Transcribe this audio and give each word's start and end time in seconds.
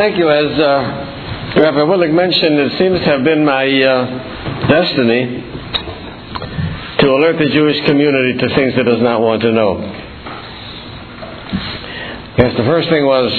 Thank 0.00 0.16
you. 0.16 0.30
As 0.30 0.58
uh, 0.58 1.60
Rabbi 1.60 1.84
Willig 1.84 2.10
mentioned, 2.14 2.58
it 2.58 2.78
seems 2.78 3.00
to 3.00 3.04
have 3.04 3.22
been 3.22 3.44
my 3.44 3.68
uh, 3.68 4.66
destiny 4.66 5.44
to 7.00 7.06
alert 7.06 7.36
the 7.36 7.50
Jewish 7.52 7.84
community 7.84 8.38
to 8.38 8.48
things 8.54 8.72
it 8.78 8.84
does 8.84 9.02
not 9.02 9.20
want 9.20 9.42
to 9.42 9.52
know. 9.52 9.76
Yes, 12.38 12.56
the 12.56 12.64
first 12.64 12.88
thing 12.88 13.04
was 13.04 13.30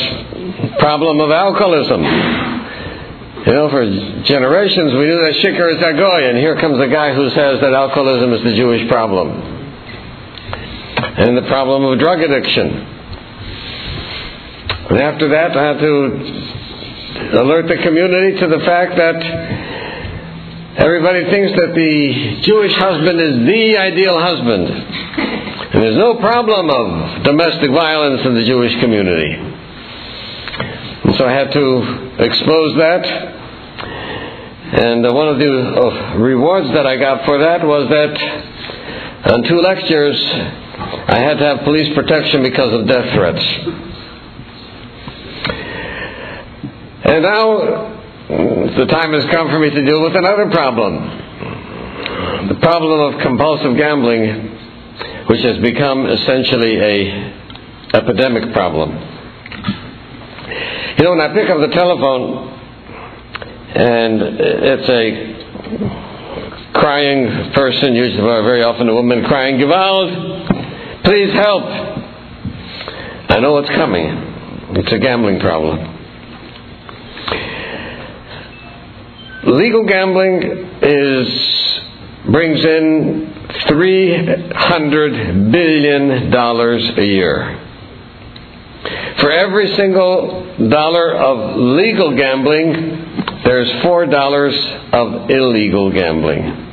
problem 0.77 1.19
of 1.19 1.31
alcoholism. 1.31 2.03
You 2.03 3.53
know, 3.57 3.67
for 3.71 4.21
generations 4.25 4.93
we 4.93 5.07
knew 5.09 5.17
that 5.17 5.33
shikar 5.41 5.67
is 5.71 5.81
agoy, 5.81 6.29
and 6.29 6.37
here 6.37 6.61
comes 6.61 6.77
a 6.77 6.87
guy 6.89 7.11
who 7.11 7.27
says 7.31 7.59
that 7.61 7.73
alcoholism 7.73 8.33
is 8.33 8.43
the 8.43 8.53
Jewish 8.53 8.87
problem. 8.87 9.31
And 11.17 11.35
the 11.35 11.47
problem 11.49 11.85
of 11.85 11.97
drug 11.97 12.21
addiction. 12.21 13.00
And 14.91 14.99
after 14.99 15.29
that, 15.29 15.55
I 15.55 15.63
had 15.71 15.79
to 15.79 17.39
alert 17.39 17.65
the 17.69 17.77
community 17.81 18.39
to 18.41 18.47
the 18.47 18.59
fact 18.65 18.97
that 18.97 19.23
everybody 20.83 21.23
thinks 21.31 21.55
that 21.55 21.71
the 21.73 22.41
Jewish 22.43 22.75
husband 22.75 23.21
is 23.21 23.35
the 23.47 23.77
ideal 23.77 24.19
husband. 24.19 24.67
And 24.67 25.81
there's 25.81 25.95
no 25.95 26.15
problem 26.15 26.69
of 26.69 27.23
domestic 27.23 27.71
violence 27.71 28.25
in 28.25 28.35
the 28.35 28.43
Jewish 28.43 28.77
community. 28.81 29.31
And 31.07 31.15
so 31.15 31.25
I 31.25 31.31
had 31.31 31.53
to 31.53 32.23
expose 32.27 32.75
that. 32.75 33.05
And 34.75 35.07
uh, 35.07 35.13
one 35.13 35.29
of 35.29 35.39
the 35.39 35.51
uh, 35.51 36.17
rewards 36.17 36.67
that 36.73 36.85
I 36.85 36.97
got 36.97 37.23
for 37.23 37.37
that 37.37 37.63
was 37.65 37.87
that 37.87 39.31
on 39.31 39.43
two 39.43 39.61
lectures, 39.61 40.19
I 41.07 41.19
had 41.23 41.37
to 41.37 41.45
have 41.45 41.63
police 41.63 41.95
protection 41.95 42.43
because 42.43 42.73
of 42.73 42.87
death 42.87 43.13
threats. 43.13 43.90
And 47.03 47.23
now 47.23 47.45
mm, 48.29 48.77
the 48.77 48.85
time 48.85 49.13
has 49.13 49.25
come 49.31 49.49
for 49.49 49.57
me 49.57 49.71
to 49.71 49.81
deal 49.85 50.03
with 50.03 50.15
another 50.15 50.51
problem. 50.51 51.29
The 52.47 52.59
problem 52.61 53.13
of 53.13 53.21
compulsive 53.21 53.75
gambling, 53.75 54.27
which 55.27 55.41
has 55.41 55.57
become 55.59 56.05
essentially 56.05 56.77
a 56.77 57.33
epidemic 57.95 58.53
problem. 58.53 58.91
You 60.97 61.03
know, 61.05 61.11
when 61.11 61.21
I 61.21 61.33
pick 61.33 61.49
up 61.49 61.59
the 61.59 61.73
telephone 61.73 62.49
and 63.73 64.21
it's 64.21 64.89
a 64.89 65.31
crying 66.73 67.51
person, 67.53 67.95
usually 67.95 68.21
very 68.21 68.61
often 68.63 68.87
a 68.87 68.93
woman 68.93 69.23
crying, 69.25 69.57
Gewalt, 69.57 71.03
please 71.03 71.33
help. 71.33 71.63
I 73.29 73.39
know 73.39 73.53
what's 73.53 73.69
coming. 73.69 74.05
It's 74.75 74.91
a 74.91 74.99
gambling 74.99 75.39
problem. 75.39 75.90
Legal 79.43 79.85
gambling 79.85 80.43
is 80.81 81.81
brings 82.25 82.63
in 82.63 83.51
three 83.67 84.25
hundred 84.53 85.51
billion 85.51 86.29
dollars 86.29 86.87
a 86.97 87.05
year. 87.05 87.57
For 89.19 89.31
every 89.31 89.75
single 89.75 90.69
dollar 90.69 91.15
of 91.15 91.57
legal 91.57 92.15
gambling, 92.15 93.41
there's 93.43 93.81
four 93.83 94.05
dollars 94.05 94.55
of 94.93 95.29
illegal 95.29 95.91
gambling. 95.91 96.67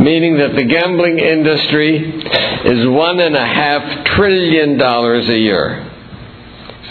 Meaning 0.00 0.38
that 0.38 0.56
the 0.56 0.64
gambling 0.64 1.18
industry 1.18 1.96
is 1.96 2.88
one 2.88 3.20
and 3.20 3.36
a 3.36 3.46
half 3.46 4.06
trillion 4.06 4.78
dollars 4.78 5.28
a 5.28 5.38
year. 5.38 5.88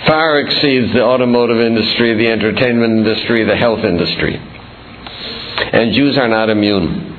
Far 0.08 0.40
exceeds 0.40 0.94
the 0.94 1.04
automotive 1.04 1.60
industry, 1.60 2.16
the 2.16 2.28
entertainment 2.28 3.00
industry, 3.00 3.44
the 3.44 3.56
health 3.56 3.84
industry 3.84 4.40
and 5.74 5.94
Jews 5.94 6.18
are 6.18 6.28
not 6.28 6.50
immune. 6.50 7.10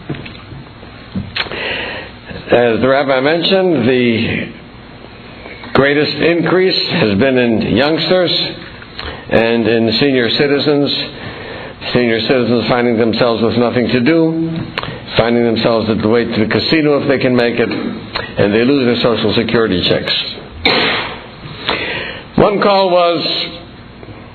As 2.52 2.80
the 2.80 2.88
rabbi 2.88 3.20
mentioned, 3.20 3.88
the 3.88 4.52
greatest 5.72 6.14
increase 6.16 6.88
has 6.90 7.18
been 7.18 7.38
in 7.38 7.76
youngsters 7.76 8.30
and 9.30 9.66
in 9.66 9.92
senior 9.94 10.28
citizens. 10.30 10.90
Senior 11.92 12.20
citizens 12.20 12.68
finding 12.68 12.96
themselves 12.98 13.42
with 13.42 13.56
nothing 13.56 13.88
to 13.88 14.00
do, 14.00 14.50
finding 15.16 15.44
themselves 15.44 15.88
at 15.90 16.00
the 16.00 16.08
way 16.08 16.24
to 16.24 16.44
the 16.44 16.46
casino 16.46 17.00
if 17.02 17.08
they 17.08 17.18
can 17.18 17.34
make 17.34 17.58
it, 17.58 17.68
and 17.68 18.52
they 18.54 18.64
lose 18.64 18.84
their 18.84 19.02
social 19.02 19.34
security 19.34 19.82
checks. 19.82 20.12
One 22.36 22.60
call 22.60 22.90
was, 22.90 23.26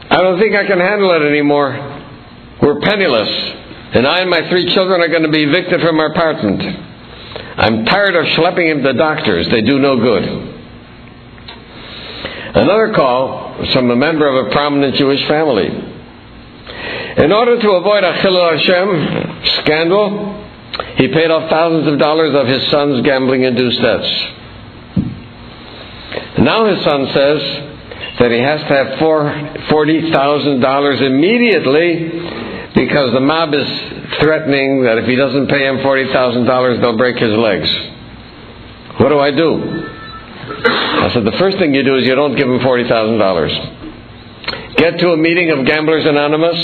I 0.10 0.22
don't 0.22 0.40
think 0.40 0.56
I 0.56 0.66
can 0.66 0.80
handle 0.80 1.12
it 1.12 1.22
anymore. 1.22 1.72
We're 2.62 2.80
penniless. 2.82 3.30
And 3.98 4.06
I 4.06 4.20
and 4.20 4.30
my 4.30 4.48
three 4.48 4.72
children 4.76 5.02
are 5.02 5.08
going 5.08 5.24
to 5.24 5.30
be 5.30 5.42
evicted 5.42 5.82
from 5.82 6.00
our 6.00 6.12
apartment. 6.12 6.62
I'm 7.58 7.84
tired 7.84 8.16
of 8.16 8.26
schlepping 8.38 8.70
him 8.70 8.84
to 8.84 8.94
doctors. 8.94 9.50
They 9.50 9.62
do 9.62 9.80
no 9.80 9.98
good. 9.98 10.24
Another 12.54 12.94
call 12.94 13.56
from 13.74 13.90
a 13.90 13.96
member 13.96 14.28
of 14.28 14.46
a 14.46 14.50
prominent 14.52 14.98
Jewish 14.98 15.28
family. 15.28 15.66
In 15.66 17.32
order 17.32 17.60
to 17.60 17.72
avoid 17.72 18.04
a 18.04 18.14
Chilul 18.22 18.52
Hashem 18.56 19.42
scandal, 19.64 20.46
he 20.98 21.08
paid 21.08 21.32
off 21.32 21.50
thousands 21.50 21.88
of 21.92 21.98
dollars 21.98 22.36
of 22.36 22.46
his 22.46 22.70
son's 22.70 23.02
gambling 23.04 23.46
induced 23.46 23.82
debts. 23.82 24.28
Now 26.38 26.68
his 26.68 26.84
son 26.84 27.08
says 27.16 27.42
that 28.20 28.30
he 28.30 28.38
has 28.38 28.62
to 28.62 28.68
have 28.68 29.00
$40,000 29.00 31.02
immediately 31.02 32.46
because 32.76 33.14
the 33.14 33.20
mob 33.20 33.54
is 33.54 33.68
threatening 34.20 34.84
that 34.84 34.98
if 34.98 35.06
he 35.06 35.16
doesn't 35.16 35.48
pay 35.48 35.66
him 35.66 35.78
$40,000, 35.78 36.82
they'll 36.82 36.98
break 36.98 37.18
his 37.18 37.32
legs. 37.32 37.70
What 39.00 39.10
do 39.10 39.20
I 39.20 39.32
do? 39.32 39.94
I 40.50 41.12
said, 41.14 41.26
the 41.26 41.38
first 41.38 41.58
thing 41.58 41.74
you 41.74 41.84
do 41.84 41.98
is 41.98 42.06
you 42.06 42.16
don't 42.16 42.36
give 42.36 42.48
him 42.48 42.60
$40,000. 42.60 44.76
Get 44.78 45.00
to 45.00 45.12
a 45.12 45.18
meeting 45.18 45.52
of 45.52 45.66
Gamblers 45.66 46.06
Anonymous, 46.06 46.58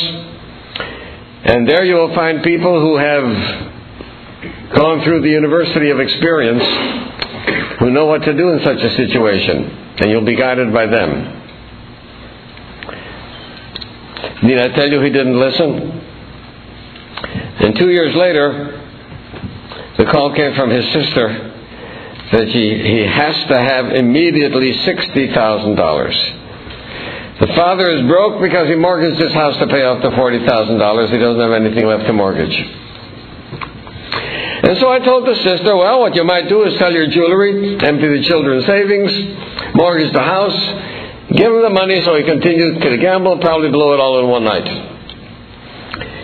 and 1.45 1.67
there 1.67 1.83
you 1.83 1.95
will 1.95 2.15
find 2.15 2.43
people 2.43 2.79
who 2.79 2.97
have 2.97 3.23
gone 4.75 5.03
through 5.03 5.21
the 5.21 5.29
University 5.29 5.89
of 5.89 5.99
Experience 5.99 6.63
who 7.79 7.91
know 7.91 8.05
what 8.05 8.23
to 8.23 8.33
do 8.33 8.49
in 8.49 8.63
such 8.63 8.79
a 8.79 8.95
situation, 8.95 9.63
and 9.99 10.09
you'll 10.09 10.25
be 10.25 10.35
guided 10.35 10.73
by 10.73 10.85
them. 10.85 11.42
Did 14.47 14.59
I 14.59 14.69
tell 14.75 14.89
you 14.89 15.01
he 15.01 15.09
didn't 15.09 15.39
listen? 15.39 16.01
And 17.63 17.75
two 17.77 17.89
years 17.89 18.13
later, 18.15 18.81
the 19.97 20.05
call 20.05 20.33
came 20.35 20.53
from 20.55 20.69
his 20.69 20.85
sister 20.91 21.51
that 22.33 22.47
he, 22.47 22.77
he 22.77 23.05
has 23.05 23.35
to 23.47 23.61
have 23.61 23.85
immediately 23.93 24.73
$60,000. 24.73 26.39
The 27.39 27.47
father 27.55 27.89
is 27.89 28.01
broke 28.07 28.41
because 28.41 28.67
he 28.67 28.75
mortgaged 28.75 29.19
his 29.19 29.33
house 29.33 29.57
to 29.59 29.67
pay 29.67 29.83
off 29.83 30.01
the 30.01 30.09
$40,000. 30.09 31.09
He 31.11 31.17
doesn't 31.17 31.41
have 31.41 31.51
anything 31.51 31.85
left 31.85 32.05
to 32.07 32.13
mortgage. 32.13 32.55
And 34.63 34.77
so 34.79 34.89
I 34.89 34.99
told 34.99 35.27
the 35.27 35.35
sister, 35.35 35.75
well, 35.75 35.99
what 35.99 36.15
you 36.15 36.23
might 36.23 36.47
do 36.49 36.63
is 36.63 36.77
sell 36.79 36.91
your 36.91 37.07
jewelry, 37.07 37.77
empty 37.79 38.07
the 38.07 38.23
children's 38.23 38.65
savings, 38.65 39.11
mortgage 39.75 40.11
the 40.13 40.23
house, 40.23 40.57
give 41.37 41.51
him 41.51 41.61
the 41.61 41.69
money 41.69 42.01
so 42.05 42.15
he 42.15 42.23
continues 42.23 42.81
to 42.81 42.97
gamble, 42.97 43.33
and 43.33 43.41
probably 43.41 43.69
blow 43.69 43.93
it 43.93 43.99
all 43.99 44.19
in 44.19 44.27
one 44.27 44.43
night 44.43 44.93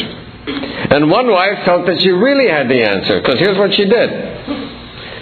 And 0.92 1.10
one 1.12 1.30
wife 1.30 1.64
felt 1.66 1.86
that 1.86 2.02
she 2.02 2.10
really 2.10 2.50
had 2.50 2.68
the 2.68 2.82
answer, 2.84 3.20
because 3.20 3.40
here's 3.40 3.58
what 3.58 3.74
she 3.74 3.86
did. 3.86 4.10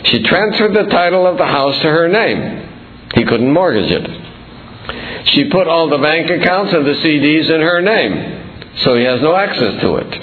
She 0.08 0.24
transferred 0.24 0.74
the 0.74 0.86
title 0.90 1.28
of 1.28 1.38
the 1.38 1.46
house 1.46 1.76
to 1.82 1.90
her 1.90 2.08
name. 2.08 2.70
He 3.16 3.26
couldn't 3.26 3.52
mortgage 3.52 3.92
it. 3.92 5.28
She 5.30 5.50
put 5.50 5.68
all 5.68 5.90
the 5.90 5.98
bank 5.98 6.30
accounts 6.30 6.74
and 6.74 6.86
the 6.86 6.94
CDs 6.94 7.50
in 7.50 7.62
her 7.62 7.82
name, 7.82 8.74
so 8.78 8.96
he 8.96 9.04
has 9.04 9.22
no 9.22 9.36
access 9.36 9.82
to 9.82 9.96
it. 9.98 10.22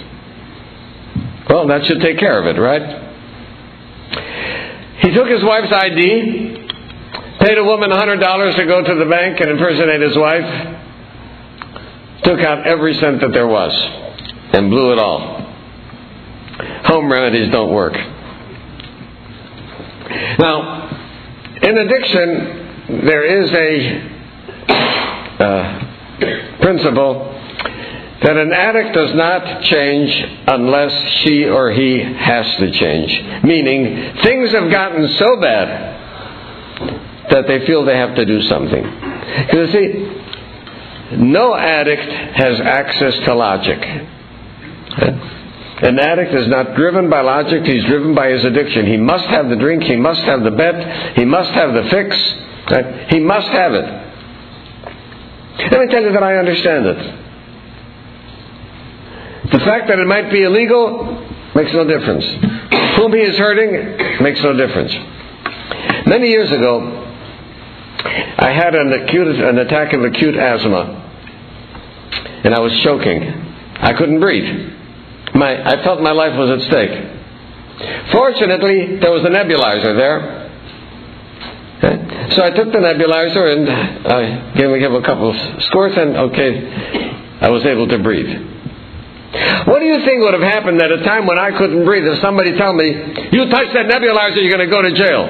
Well, 1.50 1.66
that 1.69 1.84
should 1.84 2.00
take 2.00 2.19
care 2.19 2.40
of 2.40 2.46
it, 2.46 2.58
right? 2.58 3.02
He 5.00 5.11
took 5.12 5.28
his 5.28 5.44
wife's 5.44 5.70
ID, 5.70 6.69
paid 7.40 7.58
a 7.58 7.64
woman 7.64 7.90
$100 7.90 8.56
to 8.56 8.64
go 8.66 8.82
to 8.82 8.94
the 8.94 9.05
bank 9.05 9.38
and 9.40 9.50
impersonate 9.50 10.00
his 10.00 10.16
wife, 10.16 10.44
took 12.25 12.41
out 12.41 12.67
every 12.67 12.94
cent 12.94 13.21
that 13.21 13.32
there 13.32 13.47
was, 13.47 13.73
and 14.53 14.71
blew 14.71 14.93
it 14.93 14.99
all. 14.99 15.43
Home 16.85 17.11
remedies 17.11 17.50
don't 17.50 17.73
work. 17.73 17.94
Now, 20.38 20.88
in 21.62 21.79
addiction, 21.79 23.06
there 23.06 23.25
is 23.25 23.50
a 23.53 24.15
uh, 25.43 26.59
principle 26.61 27.31
that 28.23 28.37
an 28.37 28.53
addict 28.53 28.94
does 28.94 29.15
not 29.15 29.62
change 29.65 30.43
unless 30.47 30.93
she 31.23 31.44
or 31.44 31.71
he 31.71 31.99
has 32.00 32.47
to 32.56 32.71
change. 32.71 33.44
Meaning, 33.44 34.15
things 34.23 34.50
have 34.53 34.71
gotten 34.71 35.09
so 35.09 35.37
bad 35.41 35.94
that 37.31 37.47
they 37.47 37.67
feel 37.67 37.85
they 37.85 37.97
have 37.97 38.15
to 38.15 38.25
do 38.25 38.43
something. 38.43 38.82
Because, 38.82 39.73
see, 39.73 40.24
no 41.19 41.55
addict 41.55 42.11
has 42.37 42.61
access 42.61 43.14
to 43.25 43.34
logic. 43.34 43.78
An 45.82 45.99
addict 45.99 46.32
is 46.34 46.49
not 46.49 46.76
driven 46.76 47.11
by 47.11 47.20
logic, 47.20 47.64
he's 47.64 47.84
driven 47.84 48.14
by 48.14 48.28
his 48.31 48.44
addiction. 48.44 48.87
He 48.87 48.96
must 48.96 49.26
have 49.26 49.49
the 49.49 49.56
drink, 49.56 49.82
he 49.82 49.96
must 49.96 50.22
have 50.22 50.43
the 50.43 50.52
bet, 50.52 51.16
he 51.16 51.25
must 51.25 51.50
have 51.50 51.75
the 51.75 51.82
fix, 51.90 52.16
he 53.11 53.19
must 53.20 53.49
have 53.49 53.75
it. 53.75 53.84
Let 55.70 55.81
me 55.81 55.87
tell 55.88 56.02
you 56.02 56.12
that 56.12 56.22
I 56.22 56.37
understand 56.37 56.87
it. 56.87 56.96
The 59.52 59.58
fact 59.61 59.88
that 59.88 59.99
it 59.99 60.06
might 60.06 60.31
be 60.31 60.43
illegal 60.43 61.05
makes 61.55 61.72
no 61.72 61.84
difference. 61.84 62.25
Whom 62.96 63.12
he 63.12 63.20
is 63.20 63.37
hurting 63.37 64.22
makes 64.22 64.40
no 64.43 64.56
difference. 64.56 64.93
Many 66.06 66.28
years 66.28 66.50
ago, 66.50 67.02
I 68.38 68.52
had 68.52 68.75
an 68.75 68.93
acute 68.93 69.28
an 69.28 69.58
attack 69.58 69.93
of 69.93 70.02
acute 70.02 70.37
asthma, 70.37 71.03
and 72.44 72.55
I 72.55 72.58
was 72.58 72.73
choking. 72.85 73.23
I 73.81 73.93
couldn't 73.94 74.20
breathe. 74.20 74.46
My, 75.35 75.56
I 75.58 75.82
felt 75.82 76.00
my 76.00 76.12
life 76.12 76.37
was 76.37 76.61
at 76.61 76.69
stake. 76.69 78.12
Fortunately, 78.12 78.99
there 79.00 79.11
was 79.11 79.25
a 79.25 79.32
nebulizer 79.32 79.96
there. 79.96 80.44
Eh? 81.82 82.29
So 82.37 82.44
I 82.44 82.50
took 82.50 82.70
the 82.70 82.79
nebulizer 82.79 83.56
and 83.56 83.69
I 84.06 84.55
gave, 84.55 84.70
gave 84.79 84.93
a 84.93 85.02
couple 85.02 85.31
of 85.31 85.62
squirts, 85.64 85.96
and 85.96 86.17
okay, 86.31 86.50
I 87.41 87.49
was 87.49 87.64
able 87.64 87.88
to 87.88 87.99
breathe. 87.99 88.31
What 89.67 89.81
do 89.81 89.87
you 89.87 90.05
think 90.05 90.23
would 90.23 90.35
have 90.35 90.43
happened 90.43 90.81
at 90.81 90.93
a 90.93 91.02
time 91.02 91.26
when 91.26 91.38
I 91.38 91.50
couldn't 91.58 91.85
breathe 91.85 92.06
if 92.06 92.20
somebody 92.20 92.56
told 92.56 92.76
me, 92.76 92.87
you 93.32 93.49
touch 93.50 93.73
that 93.75 93.87
nebulizer, 93.90 94.37
you're 94.37 94.56
going 94.56 94.69
to 94.69 94.70
go 94.70 94.82
to 94.82 94.93
jail? 94.94 95.26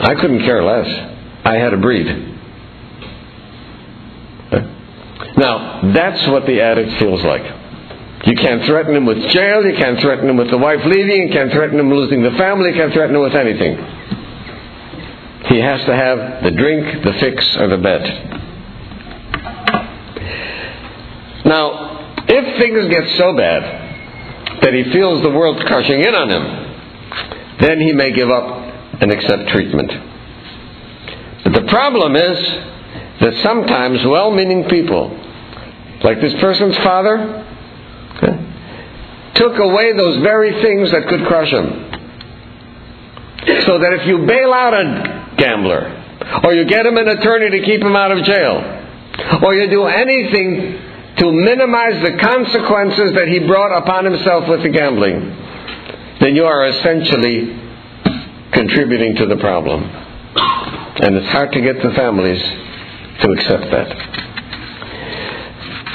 I 0.00 0.14
couldn't 0.14 0.40
care 0.40 0.62
less. 0.62 0.86
I 1.44 1.54
had 1.54 1.70
to 1.70 1.78
breathe. 1.78 2.37
Now, 5.38 5.92
that's 5.94 6.26
what 6.28 6.46
the 6.46 6.60
addict 6.60 6.98
feels 6.98 7.22
like. 7.22 7.44
You 8.26 8.34
can't 8.34 8.64
threaten 8.64 8.96
him 8.96 9.06
with 9.06 9.18
jail, 9.30 9.64
you 9.64 9.76
can't 9.76 10.00
threaten 10.00 10.28
him 10.28 10.36
with 10.36 10.50
the 10.50 10.58
wife 10.58 10.80
leaving, 10.84 11.28
you 11.28 11.32
can't 11.32 11.52
threaten 11.52 11.78
him 11.78 11.94
losing 11.94 12.24
the 12.24 12.32
family, 12.32 12.70
you 12.70 12.74
can't 12.74 12.92
threaten 12.92 13.14
him 13.14 13.22
with 13.22 13.36
anything. 13.36 13.76
He 15.46 15.60
has 15.60 15.84
to 15.86 15.94
have 15.94 16.42
the 16.42 16.50
drink, 16.50 17.04
the 17.04 17.12
fix, 17.20 17.56
or 17.56 17.68
the 17.68 17.78
bet. 17.78 18.02
Now, 21.46 22.16
if 22.28 22.58
things 22.58 22.88
get 22.88 23.08
so 23.16 23.36
bad 23.36 24.60
that 24.62 24.74
he 24.74 24.92
feels 24.92 25.22
the 25.22 25.30
world's 25.30 25.62
crushing 25.64 26.00
in 26.00 26.14
on 26.14 26.28
him, 26.28 27.56
then 27.60 27.80
he 27.80 27.92
may 27.92 28.10
give 28.12 28.28
up 28.28 28.44
and 29.00 29.12
accept 29.12 29.48
treatment. 29.50 29.92
But 31.44 31.52
the 31.52 31.66
problem 31.68 32.16
is 32.16 32.38
that 33.20 33.42
sometimes 33.42 34.04
well 34.04 34.32
meaning 34.32 34.68
people, 34.68 35.27
like 36.02 36.20
this 36.20 36.34
person's 36.34 36.76
father, 36.78 37.46
took 39.34 39.58
away 39.58 39.92
those 39.92 40.18
very 40.22 40.60
things 40.62 40.90
that 40.90 41.08
could 41.08 41.24
crush 41.26 41.50
him. 41.50 41.84
So 43.66 43.78
that 43.78 43.92
if 44.00 44.06
you 44.06 44.26
bail 44.26 44.52
out 44.52 44.74
a 44.74 45.34
gambler, 45.38 46.40
or 46.44 46.52
you 46.52 46.64
get 46.66 46.84
him 46.84 46.96
an 46.96 47.08
attorney 47.08 47.50
to 47.58 47.64
keep 47.64 47.80
him 47.80 47.94
out 47.94 48.10
of 48.10 48.24
jail, 48.24 49.40
or 49.42 49.54
you 49.54 49.70
do 49.70 49.86
anything 49.86 50.80
to 51.18 51.32
minimize 51.32 52.02
the 52.02 52.18
consequences 52.18 53.14
that 53.14 53.28
he 53.28 53.40
brought 53.40 53.76
upon 53.76 54.04
himself 54.04 54.48
with 54.48 54.62
the 54.62 54.68
gambling, 54.68 55.20
then 56.20 56.34
you 56.34 56.44
are 56.44 56.66
essentially 56.66 57.56
contributing 58.52 59.16
to 59.16 59.26
the 59.26 59.36
problem. 59.36 59.82
And 59.84 61.16
it's 61.16 61.28
hard 61.28 61.52
to 61.52 61.60
get 61.60 61.80
the 61.82 61.90
families 61.92 62.42
to 63.22 63.30
accept 63.30 63.70
that. 63.70 64.27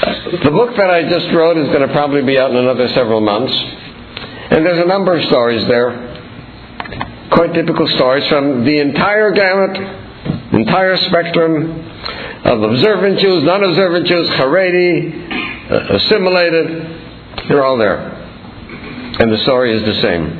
The 0.04 0.52
book 0.52 0.76
that 0.76 0.90
I 0.90 1.08
just 1.08 1.32
wrote 1.34 1.56
is 1.58 1.68
going 1.68 1.88
to 1.88 1.94
probably 1.94 2.24
be 2.24 2.38
out 2.38 2.52
in 2.52 2.58
another 2.58 2.90
several 2.90 3.22
months. 3.22 3.54
And 3.54 4.66
there's 4.66 4.84
a 4.84 4.88
number 4.88 5.16
of 5.16 5.24
stories 5.26 5.66
there, 5.68 7.30
quite 7.32 7.54
typical 7.54 7.88
stories 7.88 8.28
from 8.28 8.66
the 8.66 8.80
entire 8.80 9.32
gamut, 9.32 9.78
entire 10.54 10.98
spectrum 10.98 11.90
of 12.44 12.64
observant 12.64 13.20
Jews, 13.20 13.44
non 13.44 13.64
observant 13.64 14.06
Jews, 14.06 14.30
Haredi, 14.32 15.72
uh, 15.72 15.96
assimilated. 15.96 17.48
They're 17.48 17.64
all 17.64 17.78
there. 17.78 18.00
And 19.20 19.32
the 19.32 19.38
story 19.40 19.74
is 19.74 19.86
the 19.86 20.02
same. 20.02 20.40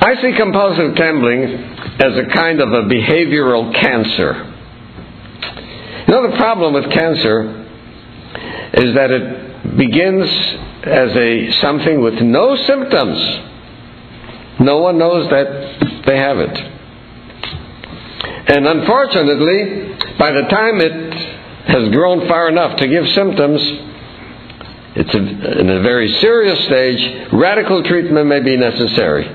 I 0.00 0.14
see 0.22 0.32
compulsive 0.36 0.94
gambling 0.94 1.42
as 1.98 2.16
a 2.16 2.26
kind 2.32 2.60
of 2.60 2.72
a 2.72 2.82
behavioral 2.82 3.74
cancer. 3.74 4.54
The 6.08 6.34
problem 6.38 6.72
with 6.72 6.90
cancer 6.90 7.66
is 8.72 8.94
that 8.94 9.10
it 9.10 9.76
begins 9.76 10.26
as 10.84 11.14
a 11.14 11.52
something 11.60 12.00
with 12.00 12.14
no 12.14 12.56
symptoms. 12.56 13.18
No 14.58 14.78
one 14.78 14.96
knows 14.96 15.28
that 15.28 16.02
they 16.06 16.16
have 16.16 16.38
it. 16.38 16.56
And 18.48 18.66
unfortunately, 18.66 19.96
by 20.18 20.30
the 20.32 20.42
time 20.48 20.80
it 20.80 21.14
has 21.68 21.90
grown 21.90 22.26
far 22.26 22.48
enough 22.48 22.78
to 22.78 22.88
give 22.88 23.06
symptoms, 23.10 23.60
it's 24.96 25.14
a, 25.14 25.60
in 25.60 25.68
a 25.68 25.82
very 25.82 26.10
serious 26.20 26.64
stage, 26.64 27.32
radical 27.34 27.82
treatment 27.82 28.26
may 28.26 28.40
be 28.40 28.56
necessary. 28.56 29.26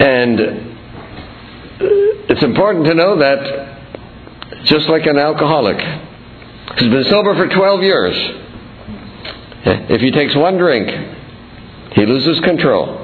And 0.00 0.66
it's 2.28 2.42
important 2.42 2.84
to 2.86 2.94
know 2.94 3.18
that 3.18 4.64
just 4.64 4.88
like 4.88 5.06
an 5.06 5.18
alcoholic 5.18 5.78
who's 6.78 6.90
been 6.90 7.04
sober 7.04 7.34
for 7.34 7.46
12 7.48 7.82
years, 7.82 8.16
if 9.64 10.00
he 10.00 10.10
takes 10.10 10.34
one 10.34 10.56
drink, 10.58 10.88
he 11.92 12.04
loses 12.04 12.40
control 12.40 12.98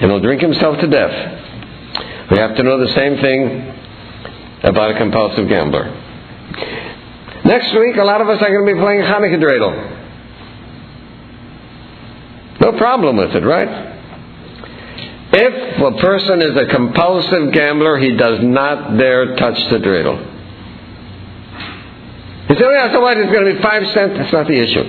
and 0.00 0.10
he'll 0.10 0.20
drink 0.20 0.40
himself 0.40 0.78
to 0.80 0.86
death. 0.86 2.30
We 2.30 2.38
have 2.38 2.56
to 2.56 2.62
know 2.62 2.78
the 2.78 2.92
same 2.94 3.16
thing 3.18 3.74
about 4.62 4.90
a 4.94 4.98
compulsive 4.98 5.48
gambler. 5.48 5.84
Next 7.44 7.72
week, 7.74 7.96
a 7.96 8.04
lot 8.04 8.20
of 8.20 8.28
us 8.28 8.40
are 8.40 8.48
going 8.48 8.66
to 8.66 8.74
be 8.74 8.80
playing 8.80 9.00
Hanukkah 9.00 9.42
dreidel. 9.42 9.98
No 12.60 12.78
problem 12.78 13.16
with 13.16 13.34
it, 13.34 13.44
right? 13.44 13.91
If 15.34 15.80
a 15.80 16.00
person 16.00 16.42
is 16.42 16.56
a 16.56 16.66
compulsive 16.66 17.52
gambler, 17.52 17.98
he 17.98 18.16
does 18.16 18.40
not 18.42 18.98
dare 18.98 19.34
touch 19.36 19.58
the 19.70 19.78
dreidel. 19.78 20.18
He 22.48 22.54
said, 22.54 22.64
oh, 22.64 22.72
yeah, 22.72 22.92
so 22.92 23.00
what? 23.00 23.16
It's 23.16 23.32
going 23.32 23.46
to 23.46 23.54
be 23.54 23.62
five 23.62 23.82
cents. 23.94 24.18
That's 24.18 24.32
not 24.32 24.46
the 24.46 24.60
issue. 24.60 24.84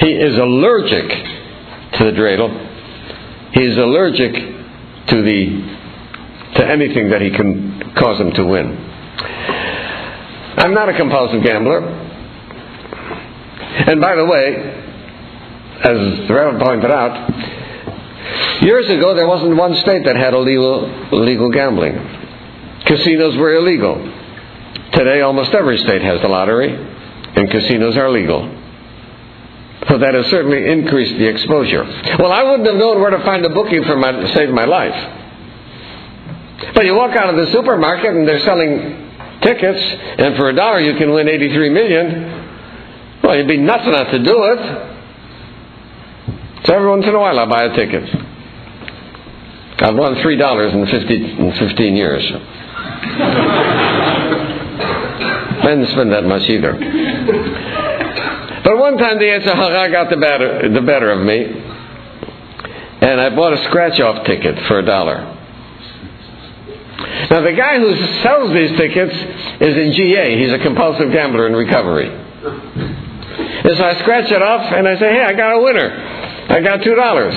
He 0.00 0.12
is 0.12 0.36
allergic 0.36 1.08
to 1.08 2.04
the 2.04 2.12
dreidel. 2.12 2.50
He 3.54 3.64
is 3.64 3.78
allergic 3.78 4.34
to 4.34 5.22
the 5.22 5.76
to 6.56 6.66
anything 6.66 7.10
that 7.10 7.20
he 7.20 7.30
can 7.30 7.94
cause 7.96 8.20
him 8.20 8.32
to 8.32 8.44
win. 8.44 8.76
I'm 10.58 10.74
not 10.74 10.88
a 10.88 10.96
compulsive 10.96 11.42
gambler. 11.42 11.80
And 13.88 14.00
by 14.00 14.16
the 14.16 14.24
way, 14.24 14.56
as 15.84 16.28
the 16.28 16.34
Reverend 16.34 16.60
pointed 16.60 16.90
out, 16.90 17.30
Years 18.62 18.88
ago, 18.88 19.14
there 19.14 19.26
wasn't 19.26 19.56
one 19.56 19.76
state 19.76 20.04
that 20.04 20.16
had 20.16 20.34
illegal, 20.34 21.50
gambling. 21.50 21.94
casinos 22.86 23.36
were 23.36 23.54
illegal. 23.54 23.94
Today, 24.92 25.20
almost 25.20 25.52
every 25.52 25.78
state 25.78 26.02
has 26.02 26.20
the 26.22 26.28
lottery, 26.28 26.72
and 26.72 27.50
casinos 27.50 27.96
are 27.96 28.10
legal. 28.10 28.42
So 29.88 29.98
that 29.98 30.14
has 30.14 30.26
certainly 30.26 30.68
increased 30.70 31.18
the 31.18 31.26
exposure. 31.26 31.84
Well, 32.18 32.32
I 32.32 32.42
wouldn't 32.42 32.66
have 32.66 32.76
known 32.76 33.00
where 33.00 33.10
to 33.10 33.22
find 33.24 33.44
a 33.44 33.50
bookie 33.50 33.82
for 33.84 33.96
my, 33.96 34.12
to 34.12 34.34
save 34.34 34.50
my 34.50 34.64
life. 34.64 35.22
But 36.74 36.86
you 36.86 36.94
walk 36.94 37.14
out 37.14 37.28
of 37.30 37.36
the 37.36 37.52
supermarket 37.52 38.16
and 38.16 38.26
they're 38.26 38.40
selling 38.40 39.38
tickets, 39.42 39.80
and 40.18 40.34
for 40.36 40.48
a 40.48 40.54
dollar 40.54 40.80
you 40.80 40.96
can 40.96 41.12
win 41.12 41.28
83 41.28 41.70
million. 41.70 43.20
Well, 43.22 43.36
you'd 43.36 43.46
be 43.46 43.58
nuts 43.58 43.84
not 43.86 44.10
to 44.10 44.18
do 44.18 44.44
it. 44.44 44.95
So 46.66 46.74
every 46.74 46.88
once 46.88 47.06
in 47.06 47.14
a 47.14 47.18
while 47.18 47.38
I 47.38 47.46
buy 47.46 47.64
a 47.64 47.74
ticket. 47.74 48.08
I've 49.78 49.94
won 49.94 50.16
three 50.22 50.36
dollars 50.36 50.72
in 50.72 50.86
50, 50.86 51.14
in 51.14 51.52
15 51.52 51.96
years. 51.96 52.24
I 55.58 55.68
didn't 55.68 55.88
spend 55.88 56.12
that 56.12 56.24
much 56.24 56.48
either. 56.48 56.72
But 58.64 58.78
one 58.78 58.96
time 58.98 59.18
the 59.18 59.24
Yetzer 59.26 59.54
Hara 59.54 59.90
got 59.92 60.10
the 60.10 60.16
better, 60.16 60.68
the 60.72 60.80
better 60.80 61.10
of 61.12 61.20
me, 61.24 61.44
and 63.00 63.20
I 63.20 63.30
bought 63.30 63.52
a 63.52 63.62
scratch-off 63.64 64.24
ticket 64.26 64.58
for 64.66 64.78
a 64.80 64.84
dollar. 64.84 65.34
Now 67.30 67.42
the 67.42 67.52
guy 67.52 67.78
who 67.78 67.94
sells 68.22 68.52
these 68.52 68.70
tickets 68.76 69.14
is 69.60 69.76
in 69.76 69.92
GA. 69.92 70.38
He's 70.38 70.52
a 70.52 70.58
compulsive 70.58 71.12
gambler 71.12 71.46
in 71.46 71.52
recovery. 71.52 72.08
And 72.08 73.76
so 73.76 73.84
I 73.84 73.98
scratch 74.00 74.30
it 74.30 74.42
off 74.42 74.72
and 74.72 74.88
I 74.88 74.98
say, 74.98 75.12
hey, 75.12 75.22
I 75.22 75.32
got 75.34 75.52
a 75.52 75.62
winner. 75.62 75.90
I 76.48 76.60
got 76.60 76.82
two 76.82 76.94
dollars. 76.94 77.34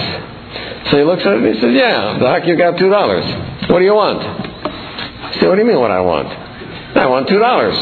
So 0.89 0.97
he 0.97 1.03
looks 1.03 1.23
at 1.25 1.33
it 1.33 1.43
and 1.43 1.53
he 1.55 1.61
says, 1.61 1.73
yeah, 1.73 2.17
Doc, 2.19 2.45
you 2.45 2.55
got 2.57 2.77
two 2.77 2.89
dollars. 2.89 3.25
What 3.69 3.79
do 3.79 3.85
you 3.85 3.93
want? 3.93 4.21
I 4.21 5.33
said, 5.39 5.47
what 5.49 5.55
do 5.55 5.61
you 5.61 5.67
mean 5.67 5.79
what 5.79 5.91
I 5.91 6.01
want? 6.01 6.27
I 6.97 7.05
want 7.05 7.27
two 7.27 7.37
dollars. 7.37 7.75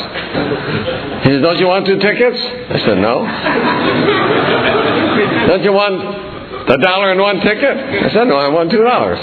He 1.24 1.30
says, 1.32 1.42
Don't 1.42 1.58
you 1.60 1.68
want 1.68 1.86
two 1.86 1.98
tickets? 1.98 2.38
I 2.70 2.78
said, 2.86 2.98
No. 2.98 3.24
Don't 5.48 5.64
you 5.64 5.72
want 5.72 5.96
a 6.70 6.78
dollar 6.78 7.12
and 7.12 7.22
one 7.22 7.40
ticket? 7.40 7.78
I 7.78 8.10
said, 8.12 8.26
No, 8.26 8.36
I 8.36 8.50
want 8.50 8.70
two 8.70 8.84
dollars. 8.84 9.18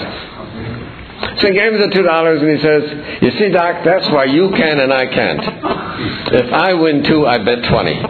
So 1.41 1.49
he 1.49 1.55
gave 1.55 1.73
me 1.73 1.79
the 1.81 1.91
two 1.93 2.03
dollars 2.03 2.41
and 2.41 2.51
he 2.51 2.59
says, 2.63 3.23
You 3.23 3.31
see, 3.39 3.51
Doc, 3.51 3.85
that's 3.85 4.09
why 4.11 4.25
you 4.25 4.51
can 4.51 4.81
and 4.81 4.93
I 4.93 5.07
can't. 5.07 5.41
If 6.33 6.53
I 6.53 6.73
win 6.75 7.05
two, 7.05 7.27
I 7.27 7.45
bet 7.45 7.65
twenty. 7.69 8.01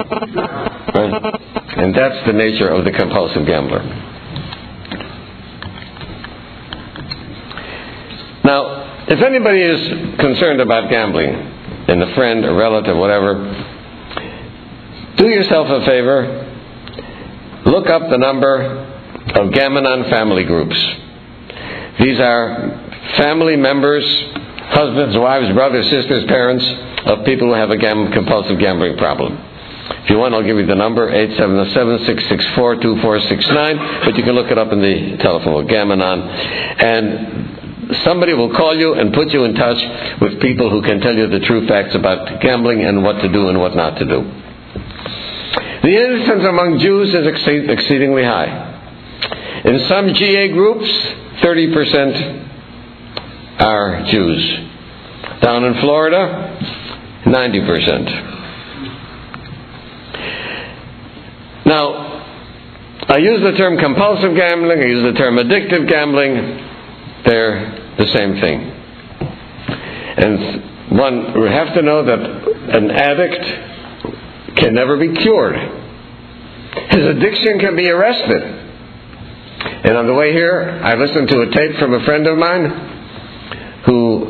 Right? 0.95 1.41
And 1.77 1.95
that's 1.95 2.27
the 2.27 2.33
nature 2.33 2.69
of 2.69 2.85
the 2.85 2.93
compulsive 2.93 3.47
gambler. 3.47 3.83
Now, 8.45 9.05
if 9.09 9.21
anybody 9.21 9.61
is 9.61 10.19
concerned 10.19 10.61
about 10.61 10.91
gambling, 10.91 11.53
and 11.87 12.03
a 12.03 12.15
friend, 12.15 12.45
a 12.45 12.53
relative, 12.55 12.97
whatever, 12.97 13.35
do 15.17 15.29
yourself 15.29 15.69
a 15.69 15.85
favor. 15.85 16.51
Look 17.67 17.89
up 17.89 18.09
the 18.11 18.19
number 18.19 18.63
of 19.35 19.53
Gam-Anon 19.53 20.11
family 20.11 20.45
groups. 20.45 20.77
These 22.01 22.19
are 22.21 22.91
family 23.17 23.57
members, 23.57 24.05
husbands, 24.71 25.17
wives, 25.17 25.53
brothers, 25.53 25.89
sisters, 25.91 26.25
parents 26.27 26.65
of 27.07 27.25
people 27.25 27.49
who 27.49 27.55
have 27.55 27.71
a 27.71 27.77
gam- 27.77 28.13
compulsive 28.13 28.59
gambling 28.59 28.97
problem. 28.97 29.37
If 29.87 30.09
you 30.11 30.19
want, 30.19 30.35
I'll 30.35 30.43
give 30.43 30.57
you 30.57 30.67
the 30.67 30.75
number, 30.75 31.09
877-664-2469, 31.11 34.05
but 34.05 34.17
you 34.17 34.25
can 34.25 34.35
look 34.35 34.51
it 34.51 34.59
up 34.59 34.73
in 34.73 34.81
the 34.81 35.19
telephone, 35.19 35.67
Gam-Anon. 35.67 36.23
And 36.23 37.99
somebody 38.03 38.33
will 38.33 38.51
call 38.55 38.75
you 38.75 38.95
and 38.95 39.13
put 39.13 39.31
you 39.33 39.45
in 39.45 39.55
touch 39.55 39.79
with 40.21 40.41
people 40.41 40.71
who 40.71 40.81
can 40.83 41.01
tell 41.01 41.15
you 41.15 41.27
the 41.29 41.41
true 41.41 41.67
facts 41.67 41.95
about 41.95 42.41
gambling 42.41 42.83
and 42.83 43.03
what 43.03 43.21
to 43.21 43.29
do 43.29 43.49
and 43.49 43.61
what 43.61 43.77
not 43.77 43.99
to 43.99 44.07
do. 44.07 44.25
The 45.83 45.95
innocence 45.95 46.45
among 46.45 46.79
Jews 46.79 47.15
is 47.15 47.27
exceedingly 47.27 48.25
high. 48.25 48.73
In 49.65 49.79
some 49.81 50.15
GA 50.15 50.49
groups, 50.49 50.89
30% 51.43 53.61
are 53.61 54.03
Jews. 54.07 54.61
Down 55.43 55.65
in 55.65 55.75
Florida, 55.81 56.57
90%. 57.27 58.44
Now, 61.67 62.15
I 63.09 63.19
use 63.19 63.43
the 63.43 63.53
term 63.53 63.79
compulsive 63.79 64.35
gambling, 64.35 64.81
I 64.81 64.87
use 64.87 65.03
the 65.03 65.19
term 65.19 65.37
addictive 65.37 65.89
gambling. 65.89 66.35
They're 67.25 67.95
the 67.99 68.07
same 68.09 68.41
thing. 68.41 68.61
And 70.17 70.99
one 70.99 71.41
would 71.41 71.51
have 71.51 71.75
to 71.75 71.83
know 71.83 72.05
that 72.05 72.21
an 72.77 72.91
addict 72.91 74.57
can 74.57 74.75
never 74.75 74.97
be 74.97 75.15
cured. 75.15 75.57
His 76.91 77.07
addiction 77.07 77.59
can 77.61 77.77
be 77.77 77.89
arrested. 77.89 78.43
And 79.85 79.97
on 79.97 80.07
the 80.07 80.15
way 80.15 80.33
here, 80.33 80.81
I 80.83 80.95
listened 80.95 81.29
to 81.29 81.41
a 81.43 81.51
tape 81.51 81.77
from 81.79 81.95
a 81.95 82.05
friend 82.05 82.27
of 82.27 82.39
mine 82.39 82.65
who 83.87 84.27